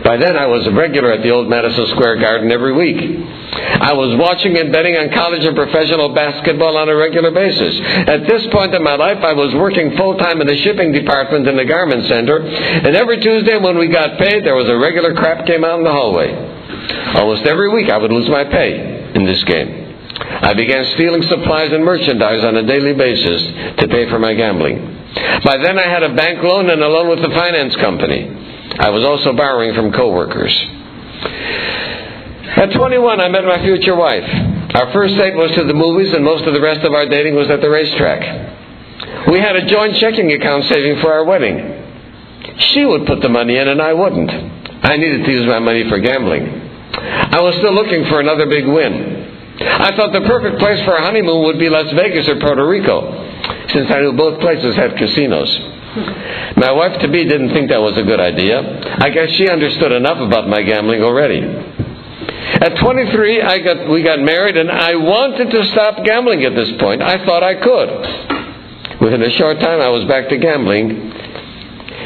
By 0.04 0.18
then, 0.18 0.36
I 0.36 0.46
was 0.46 0.66
a 0.66 0.70
regular 0.70 1.12
at 1.12 1.22
the 1.22 1.30
old 1.30 1.48
Madison 1.48 1.86
Square 1.96 2.20
Garden 2.20 2.52
every 2.52 2.72
week. 2.72 2.98
I 3.00 3.92
was 3.94 4.16
watching 4.20 4.56
and 4.56 4.70
betting 4.70 4.96
on 4.96 5.10
college 5.10 5.44
and 5.44 5.56
professional 5.56 6.12
basketball 6.14 6.76
on 6.76 6.88
a 6.88 6.94
regular 6.94 7.30
basis. 7.30 7.80
At 8.08 8.26
this 8.28 8.46
point 8.52 8.74
in 8.74 8.82
my 8.82 8.96
life, 8.96 9.24
I 9.24 9.32
was 9.32 9.54
working 9.54 9.96
full 9.96 10.16
time 10.18 10.40
in 10.42 10.46
the 10.46 10.56
shipping 10.58 10.92
department 10.92 11.48
in 11.48 11.56
the 11.56 11.64
garment 11.64 12.06
center, 12.06 12.36
and 12.38 12.94
every 12.94 13.20
Tuesday 13.20 13.56
when 13.56 13.78
we 13.78 13.88
got 13.88 14.18
paid, 14.18 14.44
there 14.44 14.54
was 14.56 14.68
a 14.68 14.76
regular 14.76 15.14
crap 15.14 15.46
game 15.46 15.64
out 15.64 15.78
in 15.78 15.84
the 15.84 15.92
hallway. 15.92 16.32
Almost 17.16 17.46
every 17.46 17.70
week, 17.70 17.88
I 17.88 17.96
would 17.96 18.12
lose 18.12 18.28
my 18.28 18.44
pay 18.44 19.12
in 19.14 19.24
this 19.24 19.42
game. 19.44 19.83
I 20.20 20.54
began 20.54 20.84
stealing 20.94 21.22
supplies 21.22 21.72
and 21.72 21.84
merchandise 21.84 22.44
on 22.44 22.56
a 22.56 22.62
daily 22.62 22.92
basis 22.92 23.42
to 23.78 23.88
pay 23.88 24.08
for 24.08 24.18
my 24.18 24.34
gambling. 24.34 24.78
By 25.44 25.58
then, 25.58 25.78
I 25.78 25.88
had 25.88 26.02
a 26.02 26.14
bank 26.14 26.42
loan 26.42 26.70
and 26.70 26.82
a 26.82 26.88
loan 26.88 27.08
with 27.08 27.22
the 27.22 27.34
finance 27.34 27.74
company. 27.76 28.28
I 28.78 28.90
was 28.90 29.04
also 29.04 29.32
borrowing 29.32 29.74
from 29.74 29.92
coworkers. 29.92 30.54
At 32.56 32.72
21, 32.72 33.20
I 33.20 33.28
met 33.28 33.44
my 33.44 33.62
future 33.62 33.96
wife. 33.96 34.24
Our 34.74 34.92
first 34.92 35.16
date 35.16 35.34
was 35.34 35.50
to 35.52 35.64
the 35.64 35.74
movies, 35.74 36.12
and 36.12 36.24
most 36.24 36.44
of 36.44 36.54
the 36.54 36.60
rest 36.60 36.80
of 36.84 36.92
our 36.92 37.06
dating 37.06 37.34
was 37.34 37.50
at 37.50 37.60
the 37.60 37.70
racetrack. 37.70 39.28
We 39.28 39.40
had 39.40 39.56
a 39.56 39.66
joint 39.66 39.96
checking 39.96 40.32
account 40.32 40.64
saving 40.66 41.00
for 41.00 41.12
our 41.12 41.24
wedding. 41.24 41.82
She 42.58 42.84
would 42.84 43.06
put 43.06 43.22
the 43.22 43.28
money 43.28 43.56
in, 43.56 43.68
and 43.68 43.82
I 43.82 43.92
wouldn't. 43.92 44.30
I 44.84 44.96
needed 44.96 45.24
to 45.24 45.32
use 45.32 45.46
my 45.46 45.58
money 45.58 45.88
for 45.88 45.98
gambling. 45.98 46.46
I 46.94 47.40
was 47.40 47.54
still 47.56 47.72
looking 47.72 48.04
for 48.06 48.20
another 48.20 48.46
big 48.46 48.66
win. 48.66 49.33
I 49.60 49.94
thought 49.96 50.12
the 50.12 50.22
perfect 50.26 50.58
place 50.58 50.84
for 50.84 50.94
a 50.94 51.02
honeymoon 51.02 51.44
would 51.44 51.58
be 51.58 51.68
Las 51.68 51.90
Vegas 51.92 52.28
or 52.28 52.40
Puerto 52.40 52.66
Rico, 52.66 53.06
since 53.68 53.90
I 53.90 54.00
knew 54.00 54.12
both 54.12 54.40
places 54.40 54.74
had 54.74 54.96
casinos. 54.96 55.50
My 56.56 56.72
wife 56.72 57.00
to 57.00 57.08
be 57.08 57.24
didn't 57.24 57.50
think 57.50 57.70
that 57.70 57.80
was 57.80 57.96
a 57.96 58.02
good 58.02 58.18
idea. 58.18 58.58
I 58.98 59.10
guess 59.10 59.30
she 59.30 59.48
understood 59.48 59.92
enough 59.92 60.18
about 60.18 60.48
my 60.48 60.62
gambling 60.62 61.02
already. 61.02 61.38
At 61.40 62.76
23, 62.78 63.42
I 63.42 63.58
got, 63.60 63.88
we 63.88 64.02
got 64.02 64.20
married, 64.20 64.56
and 64.56 64.70
I 64.70 64.96
wanted 64.96 65.50
to 65.50 65.64
stop 65.66 66.04
gambling 66.04 66.44
at 66.44 66.54
this 66.54 66.70
point. 66.80 67.02
I 67.02 67.24
thought 67.24 67.42
I 67.42 67.54
could. 67.54 69.00
Within 69.00 69.22
a 69.22 69.30
short 69.38 69.60
time, 69.60 69.80
I 69.80 69.88
was 69.88 70.04
back 70.06 70.28
to 70.30 70.36
gambling. 70.36 70.90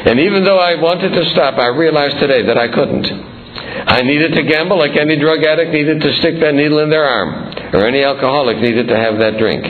And 0.05 0.19
even 0.19 0.43
though 0.43 0.59
I 0.59 0.75
wanted 0.75 1.09
to 1.09 1.29
stop, 1.31 1.55
I 1.55 1.67
realized 1.67 2.19
today 2.19 2.43
that 2.43 2.57
I 2.57 2.67
couldn't. 2.67 3.38
I 3.87 4.01
needed 4.01 4.33
to 4.33 4.43
gamble 4.43 4.77
like 4.77 4.95
any 4.95 5.17
drug 5.17 5.43
addict 5.43 5.71
needed 5.71 6.01
to 6.01 6.13
stick 6.19 6.39
that 6.39 6.53
needle 6.53 6.79
in 6.79 6.89
their 6.89 7.05
arm, 7.05 7.73
or 7.73 7.87
any 7.87 8.03
alcoholic 8.03 8.57
needed 8.57 8.87
to 8.87 8.95
have 8.95 9.17
that 9.19 9.37
drink. 9.37 9.65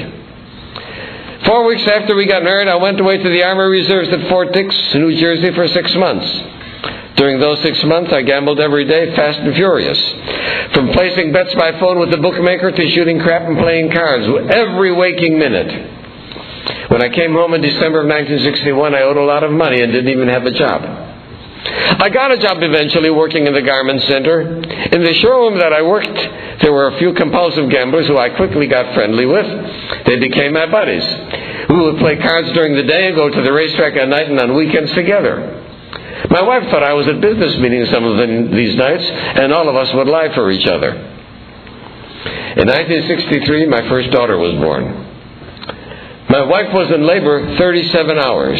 Four 1.45 1.65
weeks 1.65 1.87
after 1.87 2.15
we 2.15 2.25
got 2.25 2.43
married, 2.43 2.67
I 2.67 2.75
went 2.75 2.99
away 2.99 3.17
to 3.17 3.29
the 3.29 3.43
Army 3.43 3.79
Reserves 3.79 4.09
at 4.09 4.29
Fort 4.29 4.51
Dix, 4.51 4.75
New 4.95 5.15
Jersey, 5.17 5.53
for 5.53 5.67
six 5.69 5.93
months. 5.95 6.27
During 7.15 7.39
those 7.39 7.61
six 7.61 7.83
months, 7.83 8.13
I 8.13 8.21
gambled 8.21 8.59
every 8.59 8.85
day, 8.85 9.15
fast 9.15 9.39
and 9.39 9.53
furious. 9.55 9.99
From 10.73 10.91
placing 10.91 11.31
bets 11.31 11.53
by 11.55 11.77
phone 11.79 11.99
with 11.99 12.11
the 12.11 12.17
bookmaker 12.17 12.71
to 12.71 12.89
shooting 12.91 13.19
crap 13.19 13.43
and 13.43 13.57
playing 13.57 13.91
cards, 13.91 14.25
every 14.49 14.91
waking 14.91 15.37
minute. 15.37 16.89
When 16.89 17.01
I 17.01 17.09
came 17.09 17.33
home 17.33 17.53
in 17.53 17.61
December 17.61 18.01
of 18.01 18.07
1961, 18.07 18.95
I 18.95 19.01
owed 19.01 19.17
a 19.17 19.23
lot 19.23 19.43
of 19.43 19.51
money 19.51 19.81
and 19.81 19.91
didn't 19.91 20.09
even 20.09 20.27
have 20.27 20.45
a 20.45 20.51
job. 20.51 20.81
I 21.65 22.09
got 22.09 22.31
a 22.31 22.37
job 22.37 22.57
eventually 22.61 23.09
working 23.09 23.45
in 23.45 23.53
the 23.53 23.61
garment 23.61 24.01
center. 24.03 24.41
In 24.41 25.03
the 25.03 25.13
showroom 25.15 25.57
that 25.57 25.73
I 25.73 25.81
worked, 25.81 26.61
there 26.61 26.71
were 26.71 26.87
a 26.87 26.97
few 26.99 27.13
compulsive 27.13 27.69
gamblers 27.69 28.07
who 28.07 28.17
I 28.17 28.29
quickly 28.29 28.67
got 28.67 28.93
friendly 28.93 29.25
with. 29.25 29.45
They 30.05 30.19
became 30.19 30.53
my 30.53 30.67
buddies. 30.67 31.03
We 31.69 31.75
would 31.81 31.97
play 31.99 32.15
cards 32.17 32.51
during 32.53 32.75
the 32.75 32.83
day 32.83 33.07
and 33.07 33.15
go 33.15 33.29
to 33.29 33.41
the 33.41 33.51
racetrack 33.51 33.95
at 33.95 34.07
night 34.07 34.29
and 34.29 34.39
on 34.39 34.55
weekends 34.55 34.93
together. 34.93 35.65
My 36.29 36.41
wife 36.41 36.63
thought 36.69 36.83
I 36.83 36.93
was 36.93 37.07
at 37.07 37.19
business 37.19 37.57
meetings 37.57 37.89
some 37.89 38.05
of 38.05 38.17
these 38.51 38.75
nights, 38.75 39.03
and 39.03 39.51
all 39.51 39.67
of 39.67 39.75
us 39.75 39.93
would 39.93 40.07
lie 40.07 40.33
for 40.33 40.51
each 40.51 40.67
other. 40.67 40.91
In 42.55 42.67
1963, 42.67 43.67
my 43.67 43.87
first 43.89 44.11
daughter 44.11 44.37
was 44.37 44.53
born. 44.55 45.07
My 46.29 46.43
wife 46.43 46.73
was 46.73 46.91
in 46.91 47.05
labor 47.05 47.57
37 47.57 48.17
hours. 48.17 48.59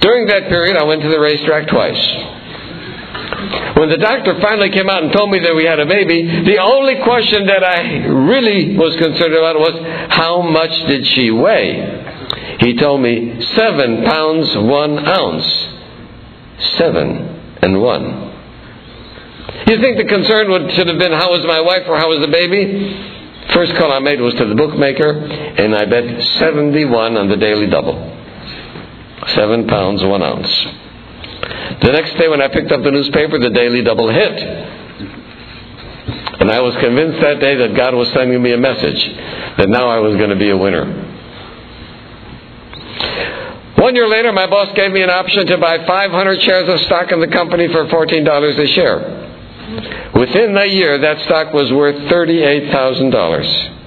During 0.00 0.26
that 0.26 0.48
period, 0.48 0.76
I 0.76 0.84
went 0.84 1.02
to 1.02 1.08
the 1.08 1.18
racetrack 1.18 1.68
twice. 1.68 2.36
When 3.76 3.88
the 3.90 3.98
doctor 3.98 4.40
finally 4.40 4.70
came 4.70 4.88
out 4.88 5.02
and 5.02 5.12
told 5.12 5.30
me 5.30 5.38
that 5.40 5.54
we 5.54 5.64
had 5.64 5.78
a 5.78 5.86
baby, 5.86 6.42
the 6.44 6.58
only 6.58 7.02
question 7.02 7.46
that 7.46 7.62
I 7.62 8.06
really 8.06 8.76
was 8.76 8.96
concerned 8.96 9.34
about 9.34 9.58
was 9.58 9.74
how 10.10 10.42
much 10.42 10.70
did 10.86 11.06
she 11.06 11.30
weigh? 11.30 12.56
He 12.60 12.74
told 12.76 13.00
me 13.00 13.40
seven 13.54 14.04
pounds 14.04 14.56
one 14.56 14.98
ounce. 14.98 15.68
Seven 16.76 17.56
and 17.62 17.80
one. 17.80 18.28
You 19.68 19.80
think 19.80 19.98
the 19.98 20.06
concern 20.08 20.50
would, 20.50 20.72
should 20.72 20.88
have 20.88 20.98
been 20.98 21.12
how 21.12 21.30
was 21.30 21.44
my 21.44 21.60
wife 21.60 21.82
or 21.88 21.96
how 21.96 22.08
was 22.08 22.20
the 22.20 22.28
baby? 22.28 23.14
First 23.52 23.76
call 23.76 23.92
I 23.92 24.00
made 24.00 24.20
was 24.20 24.34
to 24.34 24.46
the 24.46 24.54
bookmaker, 24.54 25.10
and 25.10 25.74
I 25.74 25.84
bet 25.84 26.22
71 26.38 27.16
on 27.16 27.28
the 27.28 27.36
daily 27.36 27.66
double 27.66 28.07
seven 29.34 29.66
pounds 29.66 30.02
one 30.04 30.22
ounce. 30.22 30.66
The 31.82 31.92
next 31.92 32.16
day, 32.18 32.28
when 32.28 32.42
I 32.42 32.48
picked 32.48 32.72
up 32.72 32.82
the 32.82 32.90
newspaper, 32.90 33.38
the 33.38 33.50
daily 33.50 33.82
double 33.82 34.08
hit. 34.08 34.42
And 36.40 36.50
I 36.50 36.60
was 36.60 36.74
convinced 36.76 37.20
that 37.20 37.40
day 37.40 37.56
that 37.56 37.74
God 37.74 37.94
was 37.94 38.08
sending 38.12 38.40
me 38.42 38.52
a 38.52 38.58
message 38.58 39.16
that 39.58 39.68
now 39.68 39.88
I 39.88 39.98
was 39.98 40.16
going 40.16 40.30
to 40.30 40.36
be 40.36 40.50
a 40.50 40.56
winner. 40.56 40.84
One 43.78 43.94
year 43.94 44.08
later, 44.08 44.32
my 44.32 44.46
boss 44.46 44.74
gave 44.74 44.90
me 44.92 45.02
an 45.02 45.10
option 45.10 45.46
to 45.46 45.58
buy 45.58 45.84
500 45.84 46.42
shares 46.42 46.68
of 46.68 46.80
stock 46.86 47.12
in 47.12 47.20
the 47.20 47.28
company 47.28 47.68
for 47.68 47.86
$14 47.86 48.58
a 48.58 48.66
share. 48.68 50.10
Within 50.14 50.56
a 50.56 50.64
year, 50.64 50.98
that 50.98 51.22
stock 51.22 51.52
was 51.52 51.72
worth 51.72 51.94
$38,000. 51.94 53.77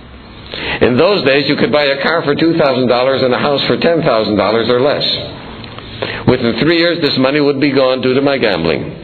In 0.82 0.98
those 0.98 1.24
days, 1.24 1.48
you 1.48 1.56
could 1.56 1.72
buy 1.72 1.86
a 1.86 2.02
car 2.02 2.24
for 2.24 2.36
$2,000 2.36 3.24
and 3.24 3.34
a 3.34 3.38
house 3.38 3.64
for 3.66 3.78
$10,000 3.78 4.70
or 4.70 4.82
less. 4.82 6.28
Within 6.28 6.60
three 6.60 6.78
years, 6.78 7.00
this 7.02 7.18
money 7.18 7.40
would 7.40 7.60
be 7.60 7.72
gone 7.72 8.02
due 8.02 8.14
to 8.14 8.22
my 8.22 8.38
gambling. 8.38 9.02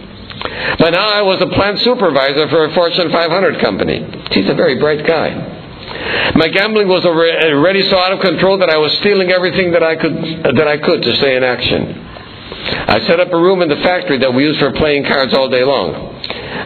By 0.80 0.90
now, 0.90 1.10
I 1.10 1.22
was 1.22 1.42
a 1.42 1.48
plant 1.48 1.80
supervisor 1.80 2.50
for 2.50 2.66
a 2.66 2.74
Fortune 2.74 3.12
500 3.12 3.60
company. 3.60 4.06
He's 4.32 4.50
a 4.50 4.54
very 4.54 4.80
bright 4.80 5.06
guy. 5.06 6.34
My 6.36 6.48
gambling 6.50 6.88
was 6.88 7.06
already 7.06 7.90
so 7.90 7.98
out 7.98 8.12
of 8.12 8.20
control 8.20 8.58
that 8.60 8.70
I 8.70 8.78
was 8.78 8.92
stealing 9.00 9.32
everything 9.32 9.72
that 9.72 9.84
I 9.84 9.96
could 9.96 10.16
that 10.58 10.68
I 10.68 10.78
could 10.78 11.02
to 11.02 11.16
stay 11.18 11.36
in 11.38 11.44
action. 11.44 12.06
I 12.88 13.00
set 13.08 13.20
up 13.20 13.32
a 13.32 13.38
room 13.38 13.62
in 13.62 13.70
the 13.70 13.78
factory 13.78 14.18
that 14.20 14.34
we 14.34 14.44
used 14.44 14.60
for 14.60 14.72
playing 14.74 15.06
cards 15.06 15.34
all 15.34 15.50
day 15.50 15.64
long. 15.64 15.94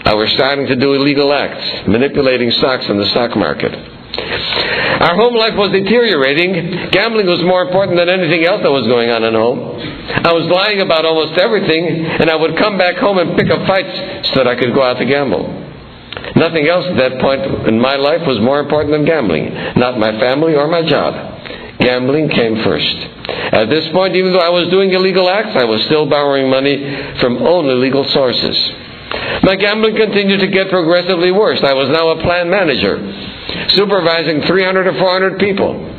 I 0.06 0.14
was 0.16 0.30
starting 0.32 0.66
to 0.68 0.76
do 0.76 0.94
illegal 0.94 1.32
acts, 1.32 1.88
manipulating 1.88 2.52
stocks 2.52 2.88
in 2.88 2.98
the 2.98 3.06
stock 3.08 3.36
market. 3.38 4.01
Our 4.12 5.16
home 5.16 5.36
life 5.36 5.56
was 5.56 5.72
deteriorating. 5.72 6.92
Gambling 6.92 7.28
was 7.28 7.42
more 7.44 7.64
important 7.64 7.98
than 7.98 8.10
anything 8.10 8.44
else 8.44 8.62
that 8.62 8.72
was 8.72 8.88
going 8.88 9.10
on 9.10 9.24
at 9.24 9.34
home. 9.34 9.80
I 10.24 10.32
was 10.34 10.46
lying 10.52 10.82
about 10.82 11.06
almost 11.06 11.38
everything, 11.40 12.06
and 12.06 12.30
I 12.30 12.36
would 12.36 12.58
come 12.58 12.78
back 12.78 12.98
home 12.98 13.18
and 13.18 13.36
pick 13.36 13.50
up 13.50 13.66
fights 13.66 14.30
so 14.34 14.44
that 14.44 14.48
I 14.48 14.56
could 14.56 14.74
go 14.74 14.84
out 14.84 14.98
to 15.00 15.06
gamble. 15.06 15.48
Nothing 16.36 16.68
else 16.68 16.86
at 16.86 16.98
that 16.98 17.20
point 17.20 17.68
in 17.68 17.80
my 17.80 17.96
life 17.96 18.28
was 18.28 18.40
more 18.40 18.60
important 18.60 18.92
than 18.92 19.06
gambling, 19.06 19.54
not 19.76 19.98
my 19.98 20.12
family 20.20 20.56
or 20.56 20.68
my 20.68 20.84
job. 20.84 21.16
Gambling 21.80 22.30
came 22.30 22.62
first. 22.64 22.96
At 23.52 23.70
this 23.70 23.88
point, 23.90 24.16
even 24.16 24.34
though 24.34 24.44
I 24.44 24.50
was 24.50 24.70
doing 24.70 24.92
illegal 24.92 25.30
acts, 25.30 25.56
I 25.56 25.64
was 25.64 25.82
still 25.86 26.06
borrowing 26.06 26.50
money 26.50 26.78
from 27.20 27.38
only 27.38 27.76
legal 27.76 28.04
sources. 28.10 28.72
My 29.44 29.56
gambling 29.56 29.96
continued 29.96 30.40
to 30.42 30.48
get 30.48 30.70
progressively 30.70 31.32
worse. 31.32 31.62
I 31.64 31.74
was 31.74 31.90
now 31.90 32.10
a 32.10 32.22
plant 32.22 32.50
manager, 32.50 32.98
supervising 33.76 34.42
300 34.48 34.88
or 34.88 34.94
400 34.94 35.40
people. 35.40 35.91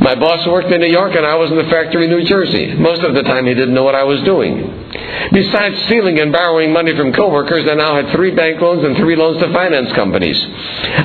My 0.00 0.14
boss 0.14 0.46
worked 0.46 0.70
in 0.70 0.80
New 0.80 0.90
York 0.90 1.14
and 1.16 1.26
I 1.26 1.34
was 1.34 1.50
in 1.50 1.58
the 1.58 1.64
factory 1.64 2.04
in 2.04 2.10
New 2.10 2.24
Jersey. 2.24 2.74
Most 2.74 3.02
of 3.02 3.14
the 3.14 3.22
time 3.22 3.46
he 3.46 3.54
didn't 3.54 3.74
know 3.74 3.82
what 3.82 3.94
I 3.94 4.04
was 4.04 4.22
doing. 4.22 4.86
Besides 5.32 5.84
stealing 5.84 6.18
and 6.18 6.32
borrowing 6.32 6.72
money 6.72 6.96
from 6.96 7.12
coworkers, 7.12 7.66
I 7.68 7.74
now 7.74 7.96
had 7.96 8.12
three 8.12 8.30
bank 8.30 8.60
loans 8.60 8.84
and 8.84 8.96
three 8.96 9.16
loans 9.16 9.40
to 9.42 9.52
finance 9.52 9.92
companies. 9.92 10.38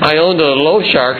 I 0.00 0.16
owned 0.18 0.40
a 0.40 0.54
low 0.54 0.82
shark 0.82 1.18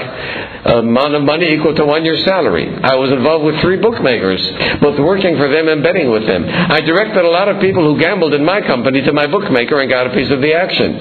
amount 0.64 1.14
of 1.14 1.22
money 1.22 1.52
equal 1.52 1.74
to 1.74 1.84
one 1.84 2.04
year's 2.04 2.24
salary. 2.24 2.72
I 2.82 2.94
was 2.94 3.10
involved 3.10 3.44
with 3.44 3.60
three 3.60 3.76
bookmakers, 3.76 4.40
both 4.80 4.98
working 5.00 5.36
for 5.36 5.48
them 5.48 5.68
and 5.68 5.82
betting 5.82 6.10
with 6.10 6.26
them. 6.26 6.46
I 6.48 6.80
directed 6.80 7.24
a 7.24 7.28
lot 7.28 7.48
of 7.48 7.60
people 7.60 7.82
who 7.82 8.00
gambled 8.00 8.34
in 8.34 8.44
my 8.44 8.60
company 8.62 9.02
to 9.02 9.12
my 9.12 9.26
bookmaker 9.26 9.80
and 9.80 9.90
got 9.90 10.06
a 10.06 10.10
piece 10.10 10.30
of 10.30 10.40
the 10.40 10.54
action. 10.54 10.94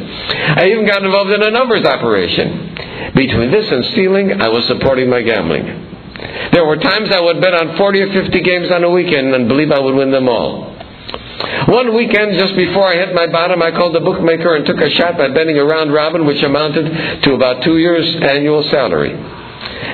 I 0.58 0.70
even 0.70 0.86
got 0.86 1.04
involved 1.04 1.32
in 1.32 1.42
a 1.42 1.52
numbers 1.52 1.86
operation. 1.86 2.76
Between 3.16 3.52
this 3.52 3.72
and 3.72 3.86
stealing, 3.94 4.42
I 4.42 4.50
was 4.50 4.66
supporting 4.66 5.10
my 5.10 5.22
gambling. 5.22 5.92
There 6.52 6.66
were 6.66 6.78
times 6.78 7.10
I 7.12 7.20
would 7.20 7.42
bet 7.42 7.54
on 7.54 7.78
40 7.78 8.02
or 8.02 8.14
50 8.14 8.42
games 8.42 8.72
on 8.72 8.84
a 8.84 8.90
weekend 8.90 9.34
and 9.34 9.48
believe 9.48 9.72
I 9.72 9.80
would 9.80 9.96
win 9.96 10.12
them 10.12 10.30
all. 10.30 10.74
One 11.68 11.96
weekend, 11.96 12.38
just 12.38 12.56
before 12.56 12.88
I 12.88 12.96
hit 12.96 13.14
my 13.14 13.28
bottom, 13.28 13.62
I 13.62 13.72
called 13.72 13.96
the 13.96 14.00
bookmaker 14.00 14.56
and 14.56 14.66
took 14.66 14.80
a 14.80 14.90
shot 14.92 15.18
by 15.18 15.30
betting 15.30 15.58
a 15.58 15.66
round 15.66 15.94
robin, 15.94 16.26
which 16.26 16.42
amounted 16.44 17.24
to 17.24 17.34
about 17.34 17.64
two 17.64 17.78
years' 17.78 18.16
annual 18.22 18.64
salary. 18.70 19.14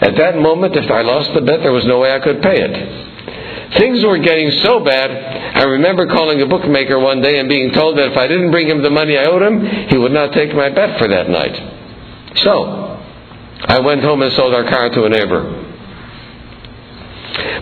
At 0.02 0.16
that 0.18 0.38
moment, 0.38 0.76
if 0.76 0.90
I 0.90 1.02
lost 1.02 1.34
the 1.34 1.42
bet, 1.42 1.62
there 1.62 1.72
was 1.72 1.86
no 1.86 2.00
way 2.00 2.14
I 2.14 2.20
could 2.20 2.42
pay 2.42 2.62
it. 2.62 3.78
Things 3.78 4.04
were 4.04 4.18
getting 4.18 4.52
so 4.64 4.80
bad, 4.80 5.12
I 5.56 5.64
remember 5.64 6.08
calling 6.08 6.42
a 6.42 6.48
bookmaker 6.48 7.00
one 7.00 7.22
day 7.22 7.40
and 7.40 7.48
being 7.48 7.72
told 7.74 7.98
that 7.98 8.12
if 8.12 8.18
I 8.18 8.28
didn't 8.28 8.52
bring 8.52 8.68
him 8.68 8.82
the 8.82 8.90
money 8.90 9.18
I 9.18 9.26
owed 9.26 9.42
him, 9.42 9.66
he 9.90 9.98
would 9.98 10.12
not 10.12 10.34
take 10.34 10.54
my 10.56 10.70
bet 10.70 10.98
for 10.98 11.08
that 11.08 11.30
night. 11.30 12.38
So, 12.38 12.98
I 13.66 13.80
went 13.80 14.02
home 14.02 14.22
and 14.22 14.34
sold 14.34 14.54
our 14.54 14.64
car 14.64 14.90
to 14.90 15.04
a 15.04 15.10
neighbor. 15.10 15.69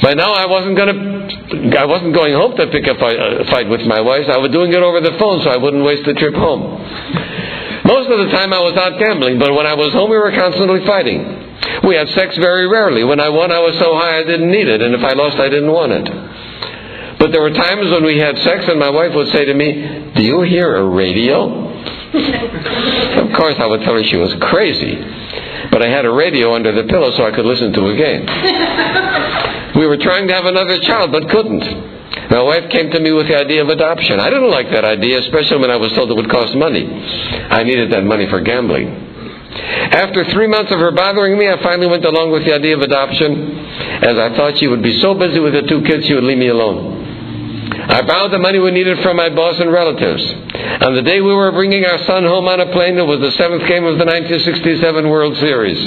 By 0.02 0.14
now, 0.14 0.34
I 0.34 0.46
wasn't 0.46 0.76
going 0.78 0.92
to, 0.94 1.80
I 1.80 1.86
wasn't 1.86 2.14
going 2.14 2.34
home 2.34 2.56
to 2.58 2.68
pick 2.68 2.88
up 2.88 2.98
a 2.98 3.06
uh, 3.06 3.52
fight 3.52 3.70
with 3.70 3.82
my 3.82 4.02
wife. 4.02 4.30
I 4.30 4.38
was 4.38 4.52
doing 4.52 4.74
it 4.74 4.82
over 4.82 5.02
the 5.02 5.18
phone 5.18 5.42
so 5.44 5.50
I 5.50 5.58
wouldn't 5.58 5.84
waste 5.84 6.06
the 6.06 6.14
trip 6.14 6.36
home. 6.36 6.78
Most 7.86 8.12
of 8.12 8.20
the 8.20 8.30
time, 8.32 8.54
I 8.54 8.60
was 8.60 8.76
out 8.76 9.00
gambling, 9.00 9.40
but 9.40 9.54
when 9.54 9.66
I 9.66 9.74
was 9.74 9.94
home, 9.94 10.10
we 10.10 10.18
were 10.18 10.32
constantly 10.32 10.86
fighting. 10.86 11.24
We 11.88 11.96
had 11.96 12.10
sex 12.10 12.36
very 12.38 12.68
rarely. 12.68 13.04
When 13.04 13.20
I 13.20 13.30
won, 13.30 13.52
I 13.52 13.60
was 13.60 13.78
so 13.80 13.96
high 13.96 14.20
I 14.20 14.24
didn't 14.24 14.52
need 14.52 14.68
it, 14.68 14.82
and 14.82 14.94
if 14.94 15.04
I 15.04 15.14
lost, 15.14 15.38
I 15.40 15.50
didn't 15.50 15.72
want 15.72 15.92
it. 15.94 16.06
But 17.20 17.32
there 17.32 17.42
were 17.42 17.52
times 17.52 17.90
when 17.92 18.04
we 18.04 18.18
had 18.18 18.38
sex, 18.40 18.66
and 18.68 18.80
my 18.80 18.90
wife 18.90 19.14
would 19.14 19.30
say 19.30 19.46
to 19.46 19.54
me, 19.54 20.12
Do 20.16 20.24
you 20.24 20.42
hear 20.42 20.76
a 20.76 20.86
radio? 20.86 21.68
of 22.14 23.34
course, 23.36 23.56
I 23.58 23.66
would 23.66 23.82
tell 23.82 23.96
her 23.96 24.04
she 24.04 24.18
was 24.18 24.34
crazy. 24.42 24.96
But 25.72 25.84
I 25.84 25.90
had 25.90 26.06
a 26.06 26.12
radio 26.12 26.56
under 26.56 26.72
the 26.72 26.88
pillow 26.88 27.12
so 27.12 27.26
I 27.26 27.32
could 27.32 27.46
listen 27.46 27.74
to 27.74 27.88
a 27.88 27.96
game. 27.96 28.26
we 29.80 29.86
were 29.86 29.98
trying 29.98 30.28
to 30.28 30.34
have 30.34 30.46
another 30.46 30.80
child, 30.82 31.12
but 31.12 31.30
couldn't. 31.30 31.96
My 32.30 32.42
wife 32.42 32.70
came 32.72 32.92
to 32.92 33.00
me 33.00 33.12
with 33.12 33.28
the 33.28 33.38
idea 33.38 33.62
of 33.62 33.70
adoption. 33.70 34.20
I 34.20 34.30
didn't 34.30 34.52
like 34.52 34.70
that 34.72 34.84
idea, 34.84 35.20
especially 35.20 35.60
when 35.60 35.72
I 35.72 35.78
was 35.78 35.92
told 35.94 36.12
it 36.12 36.16
would 36.16 36.30
cost 36.30 36.56
money. 36.56 36.86
I 36.86 37.64
needed 37.64 37.92
that 37.92 38.04
money 38.04 38.28
for 38.30 38.42
gambling. 38.42 39.08
After 39.92 40.26
three 40.32 40.48
months 40.48 40.72
of 40.72 40.80
her 40.80 40.92
bothering 40.92 41.38
me, 41.38 41.50
I 41.50 41.62
finally 41.64 41.88
went 41.88 42.04
along 42.06 42.32
with 42.32 42.46
the 42.46 42.54
idea 42.54 42.76
of 42.76 42.82
adoption, 42.82 43.58
as 44.04 44.18
I 44.18 44.36
thought 44.36 44.58
she 44.58 44.68
would 44.68 44.84
be 44.84 45.00
so 45.00 45.14
busy 45.14 45.40
with 45.40 45.54
the 45.54 45.64
two 45.64 45.82
kids 45.84 46.06
she 46.06 46.14
would 46.14 46.26
leave 46.26 46.38
me 46.38 46.50
alone. 46.50 46.97
I 47.90 48.02
borrowed 48.02 48.32
the 48.34 48.40
money 48.40 48.60
we 48.60 48.72
needed 48.72 49.00
from 49.00 49.16
my 49.16 49.30
boss 49.30 49.60
and 49.60 49.72
relatives. 49.72 50.22
On 50.84 50.94
the 50.94 51.02
day 51.04 51.22
we 51.22 51.34
were 51.34 51.52
bringing 51.54 51.86
our 51.86 51.98
son 52.04 52.24
home 52.24 52.48
on 52.48 52.60
a 52.60 52.72
plane, 52.74 52.98
it 52.98 53.08
was 53.08 53.22
the 53.22 53.32
seventh 53.32 53.66
game 53.68 53.86
of 53.86 53.98
the 53.98 54.06
1967 54.06 55.10
World 55.10 55.38
Series. 55.38 55.80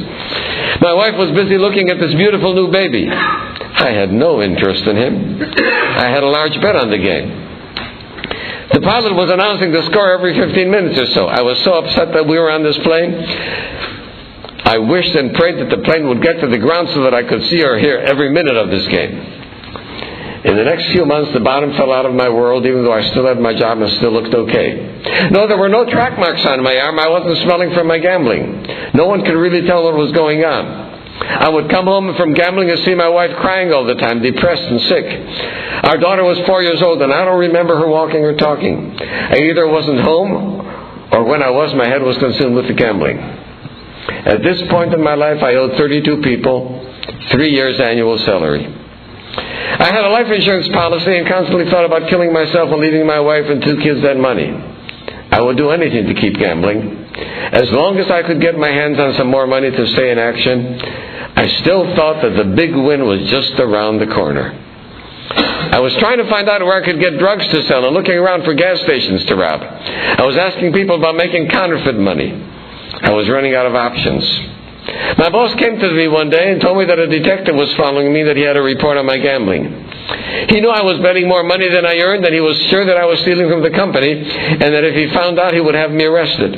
My 0.80 0.94
wife 0.94 1.14
was 1.16 1.30
busy 1.32 1.58
looking 1.58 1.90
at 1.90 2.00
this 2.00 2.14
beautiful 2.14 2.54
new 2.54 2.70
baby. 2.72 3.06
I 3.06 3.92
had 3.92 4.12
no 4.12 4.40
interest 4.40 4.84
in 4.84 4.96
him. 4.96 5.42
I 5.42 6.08
had 6.08 6.22
a 6.22 6.28
large 6.28 6.58
bet 6.62 6.74
on 6.74 6.90
the 6.90 6.98
game. 6.98 7.28
The 8.72 8.80
pilot 8.80 9.14
was 9.14 9.30
announcing 9.30 9.72
the 9.72 9.82
score 9.90 10.10
every 10.12 10.32
15 10.34 10.70
minutes 10.70 10.98
or 10.98 11.06
so. 11.06 11.26
I 11.26 11.42
was 11.42 11.58
so 11.64 11.74
upset 11.74 12.14
that 12.14 12.26
we 12.26 12.38
were 12.38 12.50
on 12.50 12.62
this 12.62 12.78
plane. 12.78 13.12
I 14.64 14.78
wished 14.78 15.14
and 15.16 15.34
prayed 15.34 15.58
that 15.58 15.68
the 15.68 15.82
plane 15.82 16.08
would 16.08 16.22
get 16.22 16.40
to 16.40 16.46
the 16.46 16.58
ground 16.58 16.88
so 16.94 17.02
that 17.02 17.12
I 17.12 17.24
could 17.24 17.44
see 17.44 17.62
or 17.62 17.76
hear 17.78 17.98
every 17.98 18.30
minute 18.30 18.56
of 18.56 18.70
this 18.70 18.86
game. 18.88 19.39
In 20.42 20.56
the 20.56 20.64
next 20.64 20.86
few 20.92 21.04
months, 21.04 21.32
the 21.34 21.40
bottom 21.40 21.74
fell 21.76 21.92
out 21.92 22.06
of 22.06 22.14
my 22.14 22.28
world, 22.28 22.64
even 22.64 22.82
though 22.82 22.94
I 22.94 23.02
still 23.10 23.26
had 23.26 23.38
my 23.38 23.52
job 23.52 23.78
and 23.78 23.92
still 23.98 24.12
looked 24.12 24.34
okay. 24.34 25.28
No, 25.30 25.46
there 25.46 25.58
were 25.58 25.68
no 25.68 25.84
track 25.84 26.18
marks 26.18 26.44
on 26.46 26.62
my 26.62 26.78
arm. 26.78 26.98
I 26.98 27.08
wasn't 27.08 27.36
smelling 27.44 27.74
from 27.74 27.86
my 27.86 27.98
gambling. 27.98 28.66
No 28.94 29.06
one 29.06 29.22
could 29.22 29.36
really 29.36 29.66
tell 29.66 29.84
what 29.84 29.94
was 29.94 30.12
going 30.12 30.42
on. 30.42 30.64
I 31.20 31.50
would 31.50 31.68
come 31.68 31.84
home 31.84 32.14
from 32.16 32.32
gambling 32.32 32.70
and 32.70 32.80
see 32.80 32.94
my 32.94 33.08
wife 33.08 33.36
crying 33.36 33.70
all 33.72 33.84
the 33.84 33.96
time, 33.96 34.22
depressed 34.22 34.62
and 34.62 34.80
sick. 34.82 35.04
Our 35.84 35.98
daughter 35.98 36.24
was 36.24 36.38
four 36.46 36.62
years 36.62 36.80
old, 36.80 37.02
and 37.02 37.12
I 37.12 37.26
don't 37.26 37.38
remember 37.38 37.76
her 37.78 37.86
walking 37.86 38.24
or 38.24 38.34
talking. 38.36 38.96
I 38.98 39.36
either 39.36 39.68
wasn't 39.68 40.00
home, 40.00 41.12
or 41.12 41.24
when 41.24 41.42
I 41.42 41.50
was, 41.50 41.74
my 41.74 41.86
head 41.86 42.02
was 42.02 42.16
consumed 42.16 42.54
with 42.54 42.66
the 42.66 42.72
gambling. 42.72 43.18
At 43.18 44.42
this 44.42 44.62
point 44.70 44.94
in 44.94 45.02
my 45.02 45.14
life, 45.14 45.42
I 45.42 45.56
owed 45.56 45.76
32 45.76 46.22
people 46.22 46.86
three 47.30 47.50
years' 47.50 47.78
annual 47.78 48.16
salary. 48.20 48.79
I 49.36 49.90
had 49.92 50.04
a 50.04 50.08
life 50.08 50.26
insurance 50.30 50.68
policy 50.68 51.16
and 51.16 51.26
constantly 51.28 51.70
thought 51.70 51.84
about 51.84 52.08
killing 52.08 52.32
myself 52.32 52.70
and 52.70 52.80
leaving 52.80 53.06
my 53.06 53.20
wife 53.20 53.46
and 53.46 53.62
two 53.62 53.76
kids 53.78 54.02
that 54.02 54.18
money. 54.18 54.50
I 55.30 55.40
would 55.40 55.56
do 55.56 55.70
anything 55.70 56.06
to 56.06 56.14
keep 56.14 56.34
gambling. 56.34 57.06
As 57.52 57.70
long 57.70 57.98
as 57.98 58.10
I 58.10 58.22
could 58.22 58.40
get 58.40 58.58
my 58.58 58.68
hands 58.68 58.98
on 58.98 59.14
some 59.14 59.28
more 59.28 59.46
money 59.46 59.70
to 59.70 59.86
stay 59.88 60.10
in 60.10 60.18
action, 60.18 60.80
I 61.36 61.46
still 61.60 61.94
thought 61.94 62.22
that 62.22 62.36
the 62.36 62.44
big 62.56 62.74
win 62.74 63.06
was 63.06 63.20
just 63.30 63.52
around 63.60 63.98
the 63.98 64.08
corner. 64.08 64.52
I 65.72 65.78
was 65.78 65.94
trying 65.96 66.18
to 66.18 66.28
find 66.28 66.48
out 66.48 66.60
where 66.62 66.82
I 66.82 66.84
could 66.84 66.98
get 66.98 67.16
drugs 67.18 67.46
to 67.46 67.62
sell 67.68 67.84
and 67.84 67.94
looking 67.94 68.14
around 68.14 68.44
for 68.44 68.54
gas 68.54 68.80
stations 68.80 69.24
to 69.26 69.36
rob. 69.36 69.62
I 69.62 70.26
was 70.26 70.36
asking 70.36 70.72
people 70.72 70.96
about 70.96 71.14
making 71.14 71.48
counterfeit 71.48 71.96
money. 71.96 72.32
I 73.02 73.10
was 73.12 73.28
running 73.28 73.54
out 73.54 73.66
of 73.66 73.76
options. 73.76 74.24
My 75.18 75.28
boss 75.28 75.54
came 75.56 75.78
to 75.78 75.92
me 75.92 76.08
one 76.08 76.30
day 76.30 76.52
and 76.52 76.60
told 76.60 76.78
me 76.78 76.84
that 76.86 76.98
a 76.98 77.06
detective 77.06 77.54
was 77.54 77.72
following 77.74 78.12
me, 78.12 78.22
that 78.22 78.36
he 78.36 78.42
had 78.42 78.56
a 78.56 78.62
report 78.62 78.96
on 78.96 79.06
my 79.06 79.18
gambling. 79.18 79.64
He 80.48 80.60
knew 80.60 80.70
I 80.70 80.82
was 80.82 80.98
betting 81.00 81.28
more 81.28 81.42
money 81.42 81.68
than 81.68 81.84
I 81.84 81.98
earned, 81.98 82.24
and 82.24 82.34
he 82.34 82.40
was 82.40 82.56
sure 82.68 82.84
that 82.86 82.96
I 82.96 83.04
was 83.04 83.20
stealing 83.20 83.48
from 83.50 83.62
the 83.62 83.70
company, 83.70 84.10
and 84.12 84.74
that 84.74 84.84
if 84.84 84.94
he 84.94 85.14
found 85.14 85.38
out, 85.38 85.52
he 85.52 85.60
would 85.60 85.74
have 85.74 85.90
me 85.90 86.04
arrested. 86.04 86.54